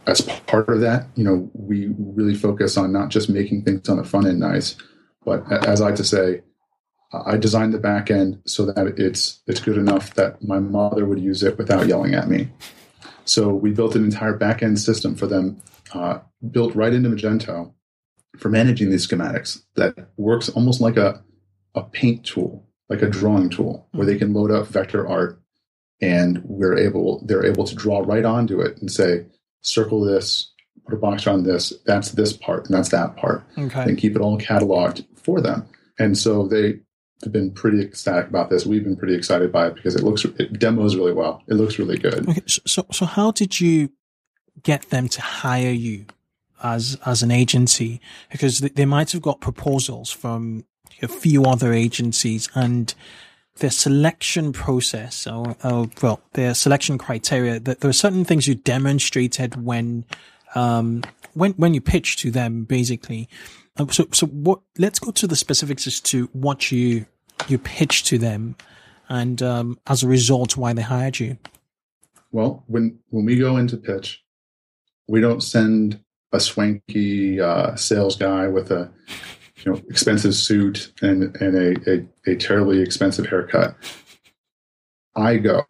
[0.05, 3.97] As part of that, you know, we really focus on not just making things on
[3.97, 4.77] the front end nice,
[5.25, 6.41] but as I like to say,
[7.11, 11.19] I designed the back end so that it's it's good enough that my mother would
[11.19, 12.49] use it without yelling at me.
[13.23, 15.61] So we built an entire back end system for them
[15.93, 16.19] uh,
[16.51, 17.73] built right into Magento
[18.37, 21.23] for managing these schematics that works almost like a,
[21.75, 25.41] a paint tool, like a drawing tool, where they can load up vector art
[26.01, 29.25] and we're able they're able to draw right onto it and say,
[29.61, 30.53] circle this,
[30.85, 33.43] put a box around this, that's this part, and that's that part.
[33.57, 33.83] Okay.
[33.83, 35.67] And keep it all cataloged for them.
[35.99, 36.79] And so they
[37.31, 38.65] been pretty ecstatic about this.
[38.65, 41.43] We've been pretty excited by it because it looks it demos really well.
[41.47, 42.27] It looks really good.
[42.29, 43.89] Okay, so so how did you
[44.63, 46.05] get them to hire you
[46.63, 48.01] as as an agency
[48.31, 50.65] because they might have got proposals from
[51.01, 52.95] a few other agencies and
[53.57, 58.55] their selection process or, or well their selection criteria that there are certain things you
[58.55, 60.05] demonstrated when
[60.55, 61.03] um
[61.33, 63.27] when when you pitch to them basically
[63.89, 67.05] so so what let's go to the specifics as to what you
[67.47, 68.55] you pitch to them
[69.09, 71.37] and um as a result why they hired you
[72.31, 74.23] well when when we go into pitch
[75.07, 75.99] we don't send
[76.33, 78.91] a swanky uh, sales guy with a
[79.57, 83.75] you know expensive suit and and a, a, a terribly expensive haircut.
[85.15, 85.63] I go.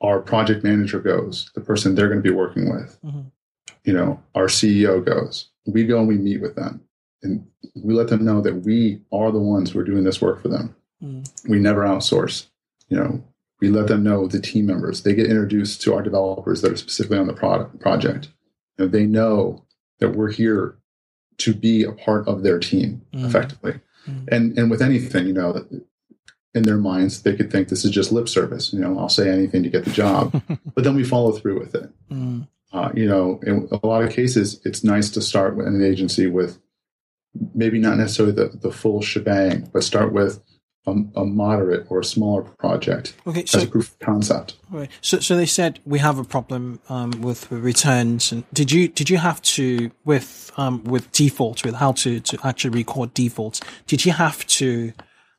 [0.00, 1.50] Our project manager goes.
[1.54, 2.98] The person they're going to be working with.
[3.04, 3.22] Mm-hmm.
[3.84, 5.50] You know, our CEO goes.
[5.66, 6.82] We go and we meet with them,
[7.22, 10.40] and we let them know that we are the ones who are doing this work
[10.40, 10.74] for them.
[11.02, 11.28] Mm.
[11.48, 12.46] We never outsource.
[12.88, 13.24] You know,
[13.60, 15.02] we let them know the team members.
[15.02, 18.28] They get introduced to our developers that are specifically on the product project.
[18.78, 19.64] And they know
[19.98, 20.78] that we're here
[21.38, 23.26] to be a part of their team mm.
[23.26, 23.80] effectively.
[24.06, 24.28] Mm.
[24.30, 25.66] And and with anything, you know,
[26.54, 28.72] in their minds, they could think this is just lip service.
[28.72, 30.40] You know, I'll say anything to get the job,
[30.74, 31.90] but then we follow through with it.
[32.10, 32.48] Mm.
[32.72, 36.26] Uh, you know, in a lot of cases, it's nice to start in an agency
[36.26, 36.58] with
[37.54, 40.42] maybe not necessarily the, the full shebang, but start with
[40.86, 44.56] a, a, moderate or a smaller project okay, so, as a proof of concept.
[44.70, 44.90] Right.
[45.00, 49.10] So, so they said we have a problem um, with returns, and did you did
[49.10, 53.60] you have to with um, with defaults with how to to actually record defaults?
[53.86, 54.92] Did you have to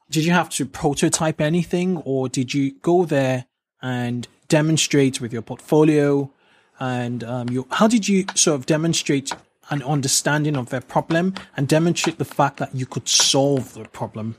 [0.10, 3.46] did you have to prototype anything, or did you go there
[3.82, 6.32] and demonstrate with your portfolio?
[6.80, 9.32] And um, you, how did you sort of demonstrate
[9.70, 14.36] an understanding of their problem and demonstrate the fact that you could solve the problem?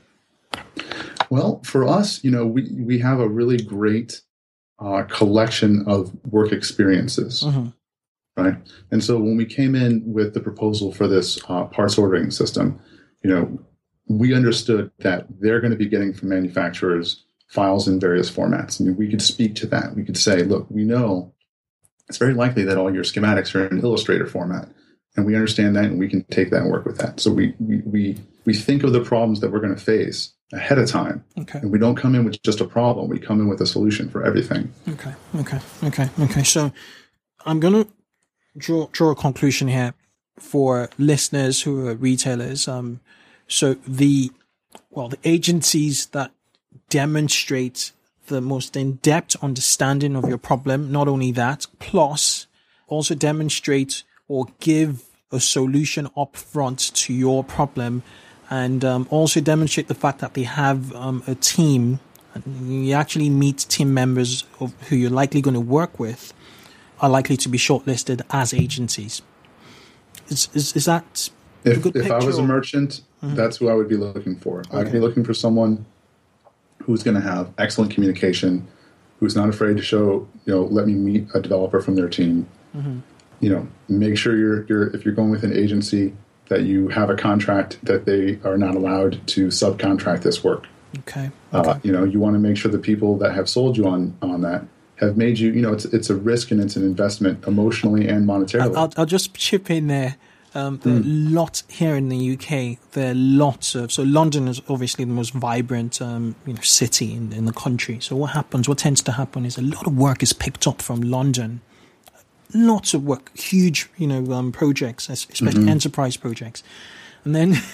[1.29, 4.21] Well, for us, you know, we, we have a really great
[4.79, 7.67] uh, collection of work experiences, mm-hmm.
[8.41, 8.55] right?
[8.91, 12.79] And so when we came in with the proposal for this uh, parts ordering system,
[13.23, 13.59] you know,
[14.07, 18.79] we understood that they're going to be getting from manufacturers files in various formats.
[18.79, 19.95] I mean, we could speak to that.
[19.95, 21.33] We could say, look, we know
[22.09, 24.69] it's very likely that all your schematics are in Illustrator format,
[25.15, 27.19] and we understand that, and we can take that and work with that.
[27.19, 30.77] So we we we, we think of the problems that we're going to face ahead
[30.77, 31.59] of time, Okay.
[31.59, 33.07] and we don't come in with just a problem.
[33.09, 34.73] We come in with a solution for everything.
[34.89, 35.13] Okay.
[35.35, 35.59] Okay.
[35.83, 36.09] Okay.
[36.19, 36.43] Okay.
[36.43, 36.71] So
[37.45, 37.89] I'm going to
[38.57, 39.93] draw draw a conclusion here
[40.39, 42.67] for listeners who are retailers.
[42.67, 42.99] Um,
[43.47, 44.31] so the
[44.89, 46.31] well, the agencies that
[46.89, 47.91] demonstrate
[48.27, 50.91] the most in-depth understanding of your problem.
[50.91, 52.47] Not only that, plus
[52.87, 58.01] also demonstrate or give a solution up front to your problem,
[58.49, 61.99] and um, also demonstrate the fact that they have um, a team.
[62.63, 66.33] You actually meet team members of who you're likely going to work with
[67.01, 69.21] are likely to be shortlisted as agencies.
[70.29, 71.29] Is is, is that
[71.65, 74.63] a If, if I was picture a merchant, that's who I would be looking for.
[74.71, 75.85] I'd be looking for someone
[76.83, 78.65] who's going to have excellent communication,
[79.19, 82.47] who's not afraid to show, you know, let me meet a developer from their team.
[83.41, 86.13] You know, make sure you're, you're if you're going with an agency
[86.49, 90.67] that you have a contract that they are not allowed to subcontract this work.
[90.99, 91.31] okay?
[91.53, 94.15] Uh, you know, you want to make sure the people that have sold you on
[94.21, 94.63] on that
[94.97, 95.51] have made you.
[95.51, 98.75] You know, it's it's a risk and it's an investment emotionally and monetarily.
[98.77, 100.15] I'll, I'll just chip in there.
[100.53, 101.33] Um, there are Hmm.
[101.33, 102.77] lot here in the UK.
[102.91, 107.13] There are lots of so London is obviously the most vibrant um, you know city
[107.15, 107.99] in, in the country.
[108.01, 108.67] So what happens?
[108.67, 111.61] What tends to happen is a lot of work is picked up from London.
[112.53, 115.69] Lots of work, huge you know um, projects, especially Mm-hmm.
[115.69, 116.63] enterprise projects,
[117.25, 117.55] and then.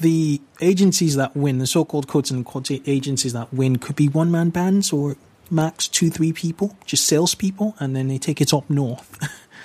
[0.00, 4.48] The agencies that win, the so-called quotes and quote agencies that win, could be one-man
[4.48, 5.16] bands or
[5.50, 9.18] max two, three people, just salespeople, and then they take it up north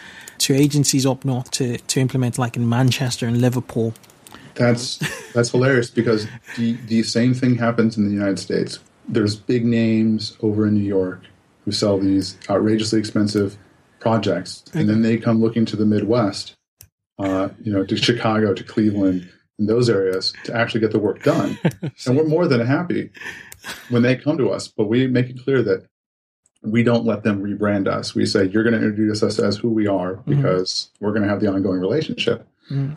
[0.40, 3.94] to agencies up north to, to implement like in Manchester and Liverpool.
[4.56, 4.98] That's
[5.34, 8.80] that's hilarious because the the same thing happens in the United States.
[9.08, 11.22] There's big names over in New York
[11.64, 13.58] who sell these outrageously expensive
[14.06, 16.56] projects, and then they come looking to the Midwest,
[17.18, 19.28] uh, you know, to Chicago, to Cleveland,
[19.58, 21.58] in those areas to actually get the work done.
[22.06, 23.10] and we're more than happy
[23.90, 25.88] when they come to us, but we make it clear that
[26.62, 28.14] we don't let them rebrand us.
[28.14, 31.30] We say you're going to introduce us as who we are because we're going to
[31.30, 32.48] have the ongoing relationship.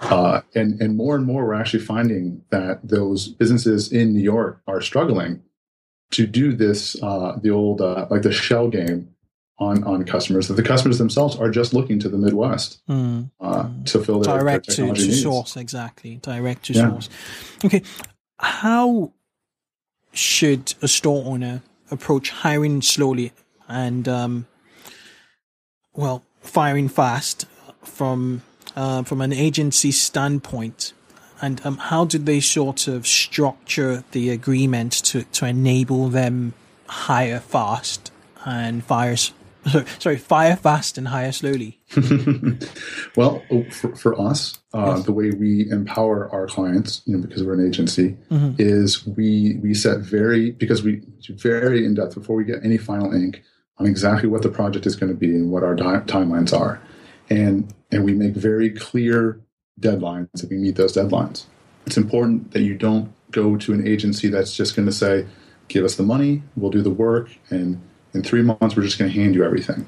[0.02, 4.60] Uh, and and more and more, we're actually finding that those businesses in New York
[4.66, 5.42] are struggling
[6.10, 9.14] to do this, uh, the old uh, like the shell game
[9.58, 10.48] on on customers.
[10.48, 13.30] That the customers themselves are just looking to the Midwest Mm.
[13.40, 15.22] uh, to fill their, their Direct to, to needs.
[15.22, 16.16] source, exactly.
[16.22, 16.90] Direct to Yeah.
[16.90, 17.08] source.
[17.64, 17.82] Okay.
[18.38, 19.12] How
[20.12, 23.32] should a store owner approach hiring slowly
[23.68, 24.46] and, um,
[25.94, 27.46] well, firing fast
[27.82, 28.42] from
[28.76, 30.92] uh, from an agency standpoint?
[31.40, 36.52] And um, how do they sort of structure the agreement to, to enable them
[36.88, 38.10] hire fast
[38.44, 39.16] and fire
[39.66, 41.80] s- sorry fire fast and hire slowly?
[43.16, 47.42] Well, oh, for, for us, uh, the way we empower our clients, you know, because
[47.42, 48.16] we're an agency,
[48.58, 52.78] is we we set very because we do very in depth before we get any
[52.78, 53.42] final ink
[53.78, 56.80] on exactly what the project is going to be and what our di- timelines are,
[57.30, 59.40] and and we make very clear
[59.80, 61.44] deadlines that we meet those deadlines.
[61.86, 65.26] It's important that you don't go to an agency that's just going to say,
[65.68, 67.80] "Give us the money, we'll do the work," and
[68.18, 69.86] in three months we're just going to hand you everything.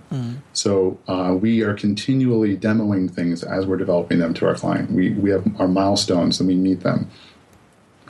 [0.52, 4.90] So uh, we are continually demoing things as we're developing them to our client.
[4.92, 7.10] We we have our milestones and we meet them.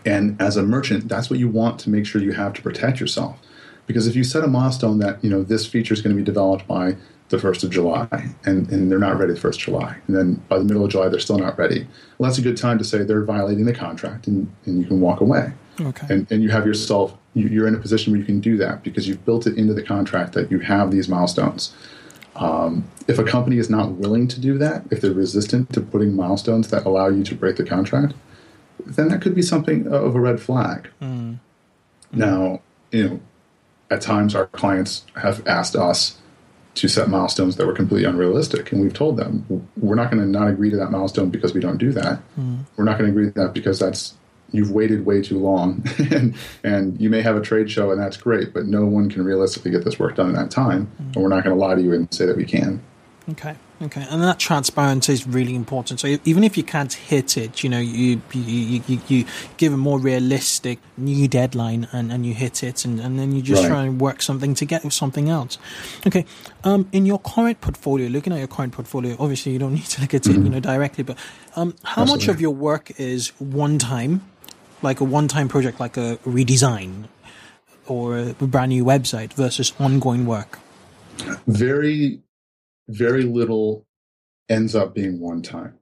[0.05, 3.01] And as a merchant, that's what you want to make sure you have to protect
[3.01, 3.39] yourself.
[3.87, 6.25] Because if you set a milestone that you know this feature is going to be
[6.25, 6.97] developed by
[7.31, 8.09] the first of July,
[8.45, 10.91] and, and they're not ready the first of July, and then by the middle of
[10.91, 11.87] July they're still not ready,
[12.19, 15.01] well, that's a good time to say they're violating the contract, and, and you can
[15.01, 16.07] walk away Okay.
[16.11, 18.83] and, and you have yourself you- you're in a position where you can do that
[18.83, 21.73] because you've built it into the contract that you have these milestones.
[22.37, 26.15] Um, if a company is not willing to do that if they're resistant to putting
[26.15, 28.15] milestones that allow you to break the contract
[28.87, 30.89] then that could be something of a red flag.
[31.03, 31.09] Mm.
[31.13, 31.39] Mm.
[32.13, 32.61] Now
[32.93, 33.21] you know
[33.91, 36.19] at times our clients have asked us
[36.77, 39.45] to set milestones that were completely unrealistic and we've told them
[39.77, 42.21] we're not going to not agree to that milestone because we don't do that.
[42.39, 42.61] Mm.
[42.77, 44.15] We're not going to agree to that because that's
[44.53, 46.35] you've waited way too long and
[46.65, 49.71] and you may have a trade show and that's great but no one can realistically
[49.71, 51.93] get this work done in that time and we're not going to lie to you
[51.93, 52.83] and say that we can
[53.31, 53.55] Okay.
[53.83, 54.07] Okay.
[54.11, 56.01] And that transparency is really important.
[56.01, 59.25] So even if you can't hit it, you know, you you, you, you, you
[59.57, 63.41] give a more realistic new deadline and, and you hit it and, and then you
[63.41, 63.69] just Right.
[63.69, 65.59] try and work something to get something else.
[66.07, 66.27] Okay.
[66.65, 70.01] Um, in your current portfolio, looking at your current portfolio, obviously you don't need to
[70.03, 71.17] look at it, you know, directly, but
[71.57, 74.23] um, how much of your work is one time,
[74.83, 77.05] like a one time project, like a redesign?
[77.87, 80.61] or a brand new website versus ongoing work?
[81.49, 82.21] Very,
[82.89, 83.85] very little
[84.49, 85.75] ends up being one time.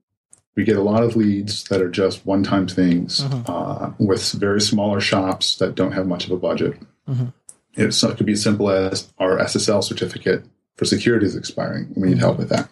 [0.55, 3.43] We get a lot of leads that are just one time things Mhm.
[3.47, 6.79] uh, with very smaller shops that don't have much of a budget.
[7.07, 7.31] Mhm.
[7.75, 10.43] It's, it could be as simple as our SSL certificate
[10.77, 11.93] for security is expiring.
[11.95, 12.69] We need help with that.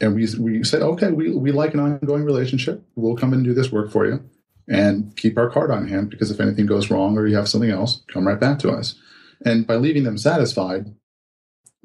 [0.00, 2.82] And we, we say, okay, we, we like an ongoing relationship.
[2.96, 4.20] We'll come and do this work for you
[4.68, 7.70] and keep our card on hand because if anything goes wrong or you have something
[7.70, 8.94] else, come right back to us.
[9.44, 10.94] And by leaving them satisfied,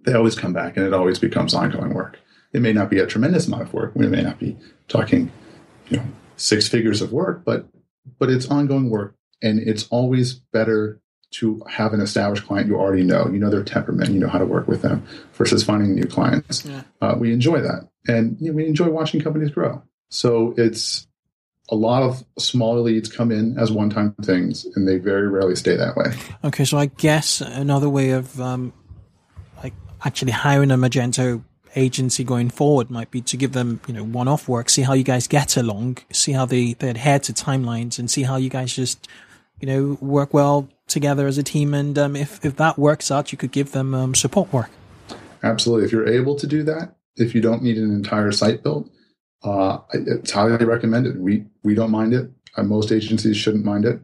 [0.05, 2.19] they always come back and it always becomes ongoing work.
[2.51, 3.93] It may not be a tremendous amount of work.
[3.95, 4.57] We may not be
[4.87, 5.31] talking,
[5.89, 6.05] you know,
[6.35, 7.67] six figures of work, but
[8.19, 10.99] but it's ongoing work and it's always better
[11.31, 13.27] to have an established client you already know.
[13.27, 16.65] You know their temperament, you know how to work with them versus finding new clients.
[16.65, 16.83] Yeah.
[17.01, 17.89] Uh, we enjoy that.
[18.07, 19.81] And you know, we enjoy watching companies grow.
[20.09, 21.07] So it's
[21.73, 25.55] a lot of smaller leads come in as one time things and they very rarely
[25.55, 26.13] stay that way.
[26.43, 28.71] Okay, so I guess another way of um,
[29.63, 29.73] like
[30.05, 31.43] actually hiring a Magento
[31.75, 34.93] agency going forward might be to give them you know one off work, see how
[34.93, 38.49] you guys get along, see how they, they adhere to timelines, and see how you
[38.49, 39.07] guys just
[39.59, 41.73] you know work well together as a team.
[41.73, 44.69] And um, if if that works out, you could give them um, support work.
[45.41, 45.85] Absolutely.
[45.85, 48.89] If you're able to do that, if you don't need an entire site built,
[49.43, 51.19] uh, it's highly recommended.
[51.19, 52.29] We we don't mind it.
[52.55, 53.99] Uh, most agencies shouldn't mind it.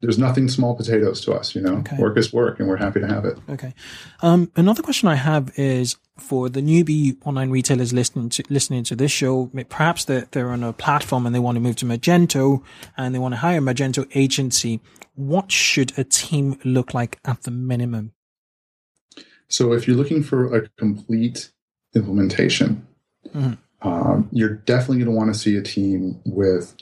[0.00, 1.76] There's nothing small potatoes to us, you know.
[1.76, 1.96] Okay.
[1.96, 3.38] Work is work, and we're happy to have it.
[3.48, 3.72] Okay.
[4.20, 8.96] Um, another question I have is for the newbie online retailers listening to listening to
[8.96, 9.48] this show.
[9.68, 12.62] Perhaps they're, they're on a platform and they want to move to Magento
[12.96, 14.80] and they want to hire a Magento agency.
[15.14, 18.12] What should a team look like at the minimum?
[19.46, 21.52] So if you're looking for a complete
[21.94, 22.86] implementation,
[23.34, 23.58] Mhm.
[23.82, 26.74] Um, you're definitely going to want to see a team with.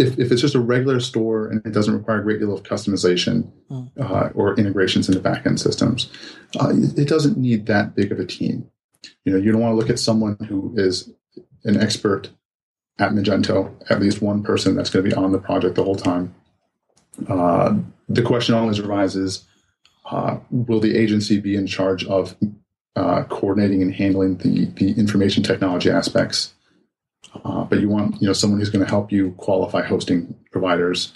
[0.00, 2.62] If, if it's just a regular store and it doesn't require a great deal of
[2.62, 3.90] customization Mm.
[4.00, 6.10] uh, or integrations into backend systems,
[6.58, 8.70] uh, it it doesn't need that big of a team.
[9.24, 11.10] You know, you don't want to look at someone who is
[11.64, 12.30] an expert
[12.98, 15.96] at Magento, at least one person that's going to be on the project the whole
[15.96, 16.34] time.
[17.28, 17.76] Uh,
[18.08, 19.44] the question always arises
[20.10, 22.34] uh, will the agency be in charge of
[22.98, 26.54] uh, coordinating and handling the, the information technology aspects?
[27.44, 31.12] Uh, but you want you know someone who's going to help you qualify hosting providers.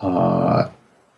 [0.00, 0.68] Uh,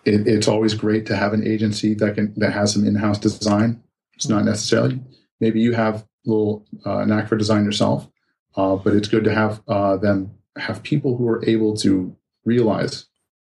[0.05, 3.83] it, it's always great to have an agency that can that has some in-house design.
[4.15, 5.01] It's not necessarily
[5.41, 8.09] maybe you have a little uh, knack for design yourself,
[8.57, 13.07] uh, but it's good to have uh, them have people who are able to realize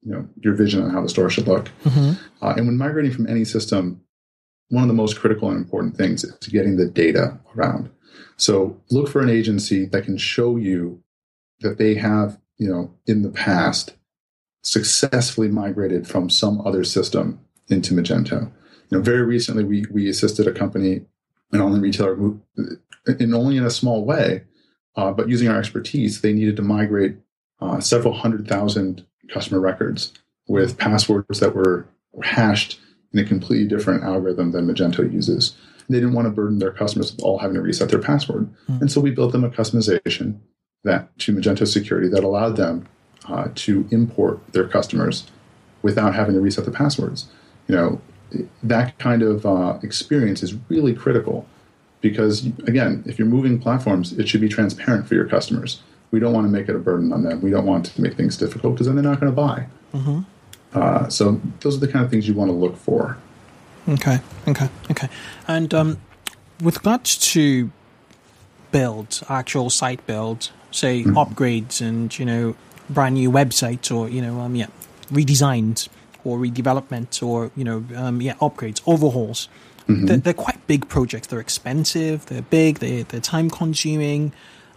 [0.02, 1.70] you know your vision on how the store should look.
[1.84, 2.14] Mm-hmm.
[2.43, 4.02] Uh, and when migrating from any system,
[4.72, 7.89] one of the most critical and important things is getting the data around.
[8.38, 11.03] So look for an agency that can show you
[11.59, 13.95] that they have, you know, in the past
[14.63, 18.51] successfully migrated from some other system into Magento.
[18.89, 21.01] You know, very recently we we assisted a company,
[21.51, 22.41] an online retailer, who,
[23.19, 24.43] in only in a small way,
[24.95, 27.17] uh, but using our expertise, they needed to migrate
[27.59, 30.13] uh, several hundred thousand customer records
[30.47, 31.88] with passwords that were
[32.24, 32.80] hashed
[33.14, 35.55] in a completely different algorithm than Magento uses.
[35.89, 38.49] They didn't want to burden their customers with all having to reset their password.
[38.70, 38.82] Mm.
[38.82, 40.39] And so we built them a customization
[40.84, 42.88] that to Magento security that allowed them
[43.28, 45.28] uh, to import their customers
[45.82, 47.28] without having to reset the passwords.
[47.68, 48.01] You know,
[48.64, 51.45] that kind of uh, experience is really critical
[51.99, 55.84] because, again, if you're moving platforms, it should be transparent for your customers.
[56.12, 57.41] We don't want to make it a burden on them.
[57.41, 59.68] We don't want to make things difficult because then they're not going to buy.
[59.93, 60.22] Mm-hmm.
[60.74, 63.17] Uh, so those are the kind of things you want to look for.
[63.89, 65.09] Okay, okay, okay.
[65.47, 65.97] And um,
[66.61, 67.72] with regards to
[68.72, 72.55] build, actual site build, say upgrades and you know
[72.89, 74.67] brand new websites or you know um yeah
[75.11, 75.89] redesigns
[76.24, 79.49] or redevelopment or you know um, yeah upgrades, overhauls.
[79.88, 81.28] They're, they're quite big projects.
[81.28, 82.28] They're expensive.
[82.28, 82.80] They're big.
[82.80, 84.32] They they're time consuming.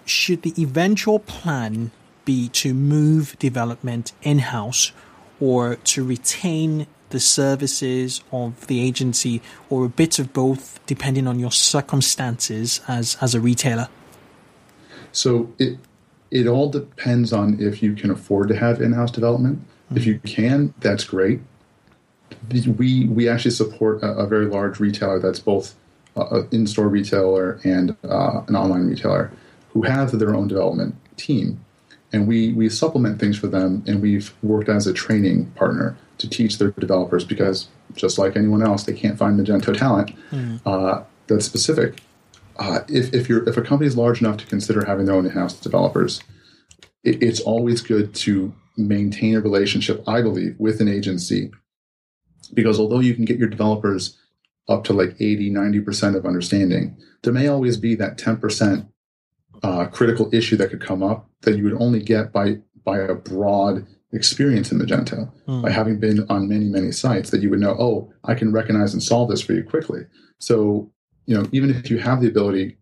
[0.05, 1.92] Should the eventual plan
[2.24, 4.90] be to move development in house
[5.45, 9.40] or to retain the services of the agency
[9.70, 13.88] or a bit of both depending on your circumstances as as a retailer
[15.12, 15.78] So it
[16.30, 19.61] it all depends on if you can afford to have in-house development.
[19.95, 21.40] If you can, that's great.
[22.78, 25.74] We we actually support a, a very large retailer that's both
[26.16, 29.30] an in-store retailer and uh, an online retailer
[29.72, 31.64] who have their own development team,
[32.14, 33.82] and we we supplement things for them.
[33.86, 38.62] And we've worked as a training partner to teach their developers because just like anyone
[38.62, 40.12] else, they can't find Magento talent
[40.64, 42.00] uh, that's specific
[42.56, 45.26] uh, if, if you're if a company is large enough to consider having their own
[45.26, 46.20] in-house developers,
[47.02, 51.50] it, it's always good to maintain a relationship, I believe, with an agency
[52.52, 54.18] because although you can get your developers
[54.68, 58.88] up to like 80, 90% of understanding, there may always be that 10%
[59.62, 63.14] uh, critical issue that could come up that you would only get by by a
[63.14, 65.62] broad experience in Magento, mm.
[65.62, 68.92] by having been on many, many sites that you would know, oh, I can recognize
[68.92, 70.02] and solve this for you quickly.
[70.38, 70.92] So,
[71.26, 72.76] you know, even if you have the ability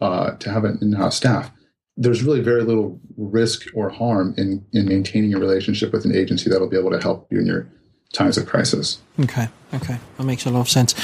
[0.00, 1.50] uh, to have an in-house staff,
[1.96, 6.48] there's really very little risk or harm in in maintaining a relationship with an agency
[6.48, 7.68] that'll be able to help you in your
[8.12, 9.00] times of crisis.
[9.20, 10.94] Okay, okay, that makes a lot of sense.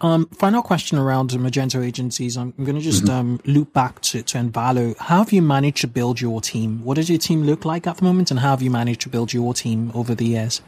[0.00, 2.36] Um, final question around Magento agencies.
[2.36, 3.14] I'm, I'm going to just mm-hmm.
[3.14, 4.96] um, loop back to, to Envalo.
[4.98, 6.84] How have you managed to build your team?
[6.84, 9.08] What does your team look like at the moment, and how have you managed to
[9.08, 10.60] build your team over the years?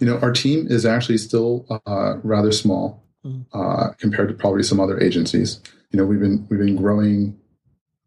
[0.00, 3.44] You know, our team is actually still uh, rather small mm.
[3.52, 5.60] uh, compared to probably some other agencies.
[5.90, 7.38] You know, we've been we've been growing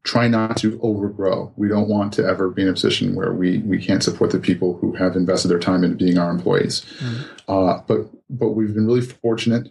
[0.04, 1.52] try not to overgrow.
[1.56, 4.40] We don't want to ever be in a position where we we can't support the
[4.40, 6.86] people who have invested their time into being our employees.
[7.00, 7.22] Mm-hmm.
[7.48, 9.70] Uh, but but we've been really fortunate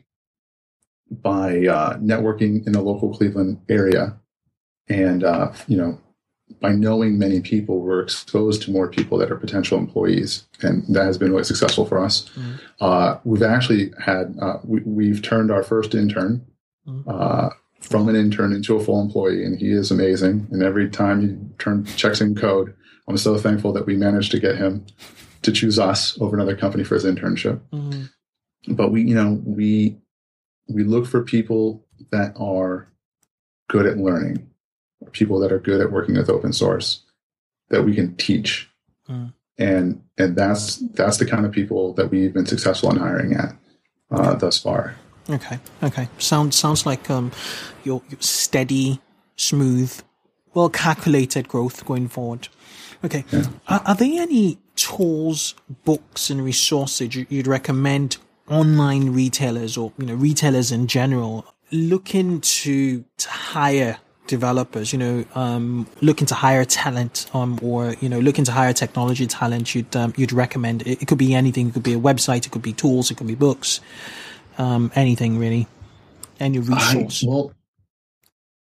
[1.10, 4.18] by uh, networking in the local Cleveland area,
[4.88, 5.98] and uh, you know
[6.60, 11.04] by knowing many people, we're exposed to more people that are potential employees, and that
[11.04, 12.28] has been really successful for us.
[12.80, 13.28] Mm-hmm.
[13.28, 16.46] we've actually had uh, we, have turned our first intern.
[16.86, 17.48] Mm-hmm
[17.80, 20.46] from an intern into a full employee, and he is amazing.
[20.50, 22.74] And every time he turn checks in code,
[23.08, 24.84] I'm so thankful that we managed to get him
[25.42, 27.60] to choose us over another company for his internship.
[27.72, 28.74] Mm-hmm.
[28.74, 29.96] But we, you know, we
[30.68, 32.88] we look for people that are
[33.68, 34.48] good at learning,
[35.12, 37.02] people that are good at working with open source,
[37.70, 38.68] that we can teach,
[39.08, 39.32] mm.
[39.56, 43.56] and and that's that's the kind of people that we've been successful in hiring at
[44.10, 44.96] uh, thus far.
[45.30, 45.58] Okay.
[45.82, 46.08] Okay.
[46.18, 47.32] Sounds sounds like um,
[47.84, 49.00] your, your steady,
[49.36, 50.00] smooth,
[50.54, 52.48] well calculated growth going forward.
[53.04, 53.24] Okay.
[53.30, 53.44] Yeah.
[53.68, 55.54] Are, are, there any tools,
[55.84, 58.16] books, and resources you'd recommend
[58.48, 64.94] online retailers or you know retailers in general looking to, to hire developers?
[64.94, 69.26] You know, um, looking to hire talent, um, or you know, looking to hire technology
[69.26, 69.74] talent.
[69.74, 70.86] You'd um, you'd recommend.
[70.86, 71.68] It, it could be anything.
[71.68, 72.46] It could be a website.
[72.46, 73.10] It could be tools.
[73.10, 73.80] It could be books
[74.58, 75.66] um, anything really,
[76.40, 77.24] any resource.
[77.24, 77.52] I, well,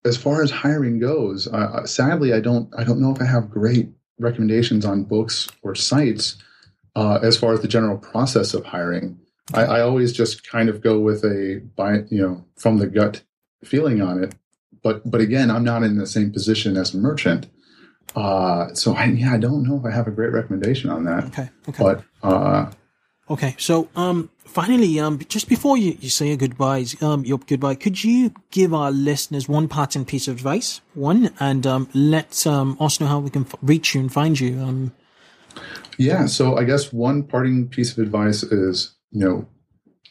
[0.05, 2.73] as far as hiring goes, uh, sadly, I don't.
[2.77, 6.37] I don't know if I have great recommendations on books or sites
[6.95, 9.19] uh, as far as the general process of hiring.
[9.53, 13.23] I, I, always just kind of go with a by you know from the gut
[13.63, 14.35] feeling on it.
[14.81, 17.47] But but again, I'm not in the same position as a merchant.
[18.15, 21.25] Uh, so I yeah, I don't know if I have a great recommendation on that.
[21.25, 21.49] Okay.
[21.67, 21.83] Okay.
[21.83, 22.71] But uh,
[23.29, 27.75] Okay, so um, finally, um, just before you, you say your goodbyes, um, your goodbye,
[27.75, 32.77] could you give our listeners one parting piece of advice, one, and um, let um,
[32.79, 34.59] us know how we can f- reach you and find you.
[34.59, 34.93] Um,
[35.97, 39.47] yeah, so I guess one parting piece of advice is, you know,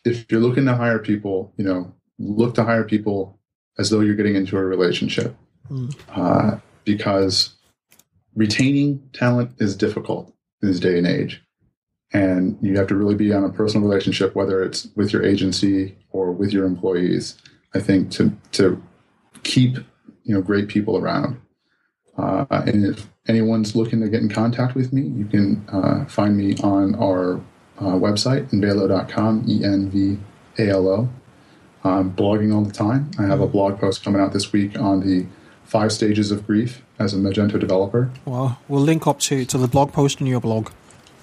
[0.04, 3.38] if you're looking to hire people, you know, look to hire people
[3.78, 5.36] as though you're getting into a relationship,
[5.70, 5.94] mm.
[6.10, 7.54] uh, because
[8.34, 11.42] retaining talent is difficult in this day and age
[12.12, 15.96] and you have to really be on a personal relationship whether it's with your agency
[16.10, 17.36] or with your employees
[17.74, 18.82] i think to to
[19.42, 19.76] keep
[20.24, 21.40] you know great people around.
[22.16, 26.36] Uh, and if anyone's looking to get in contact with me you can uh, find
[26.36, 27.36] me on our
[27.78, 31.08] uh, website envalo.com e-n-v-a-l-o
[31.84, 33.10] i'm blogging all the time.
[33.18, 35.26] I have a blog post coming out this week on the
[35.64, 38.10] five stages of grief as a magento developer.
[38.26, 40.70] Well we'll link up to, to the blog post in your blog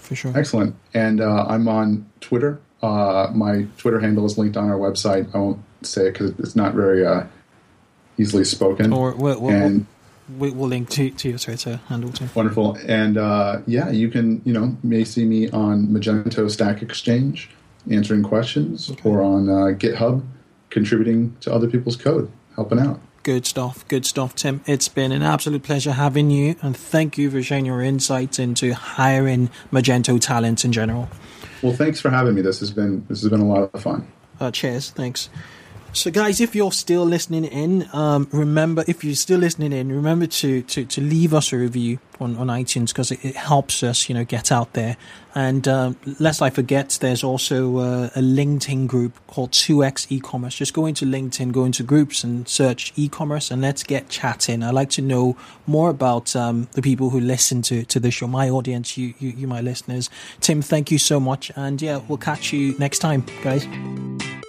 [0.09, 0.35] for sure.
[0.35, 0.75] Excellent.
[0.95, 2.59] And uh, I'm on Twitter.
[2.81, 5.33] Uh, my Twitter handle is linked on our website.
[5.35, 7.25] I won't say it because it's not very uh,
[8.17, 8.91] easily spoken.
[8.91, 9.85] Or we'll, we'll, and
[10.27, 12.27] we'll, we'll link to, to your Twitter handle too.
[12.33, 12.75] Wonderful.
[12.87, 17.51] And uh, yeah, you can you know may see me on Magento Stack Exchange
[17.91, 19.07] answering questions, okay.
[19.07, 20.25] or on uh, GitHub
[20.71, 22.99] contributing to other people's code, helping out.
[23.29, 23.87] Good stuff.
[23.87, 24.61] Good stuff, Tim.
[24.65, 28.73] It's been an absolute pleasure having you, and thank you for sharing your insights into
[28.73, 31.07] hiring Magento talent in general.
[31.61, 32.41] Well, thanks for having me.
[32.41, 34.07] This has been this has been a lot of fun.
[34.39, 34.89] Uh, cheers.
[34.89, 35.29] Thanks.
[35.91, 40.27] So, guys, if you're still listening in, um, remember if you're still listening in, remember
[40.27, 44.07] to to, to leave us a review on, on iTunes because it, it, helps us,
[44.07, 44.97] you know, get out there.
[45.33, 50.55] And uh, lest I forget, there's also uh, a LinkedIn group called 2x e-commerce.
[50.55, 54.61] Just go into LinkedIn, go into groups, and search e-commerce, and let's get chatting.
[54.61, 58.27] I'd like to know more about um, the people who listen to to the show,
[58.27, 60.09] my audience, you, you you my listeners.
[60.39, 63.65] Tim, thank you so much, and yeah, we'll catch you next time, guys.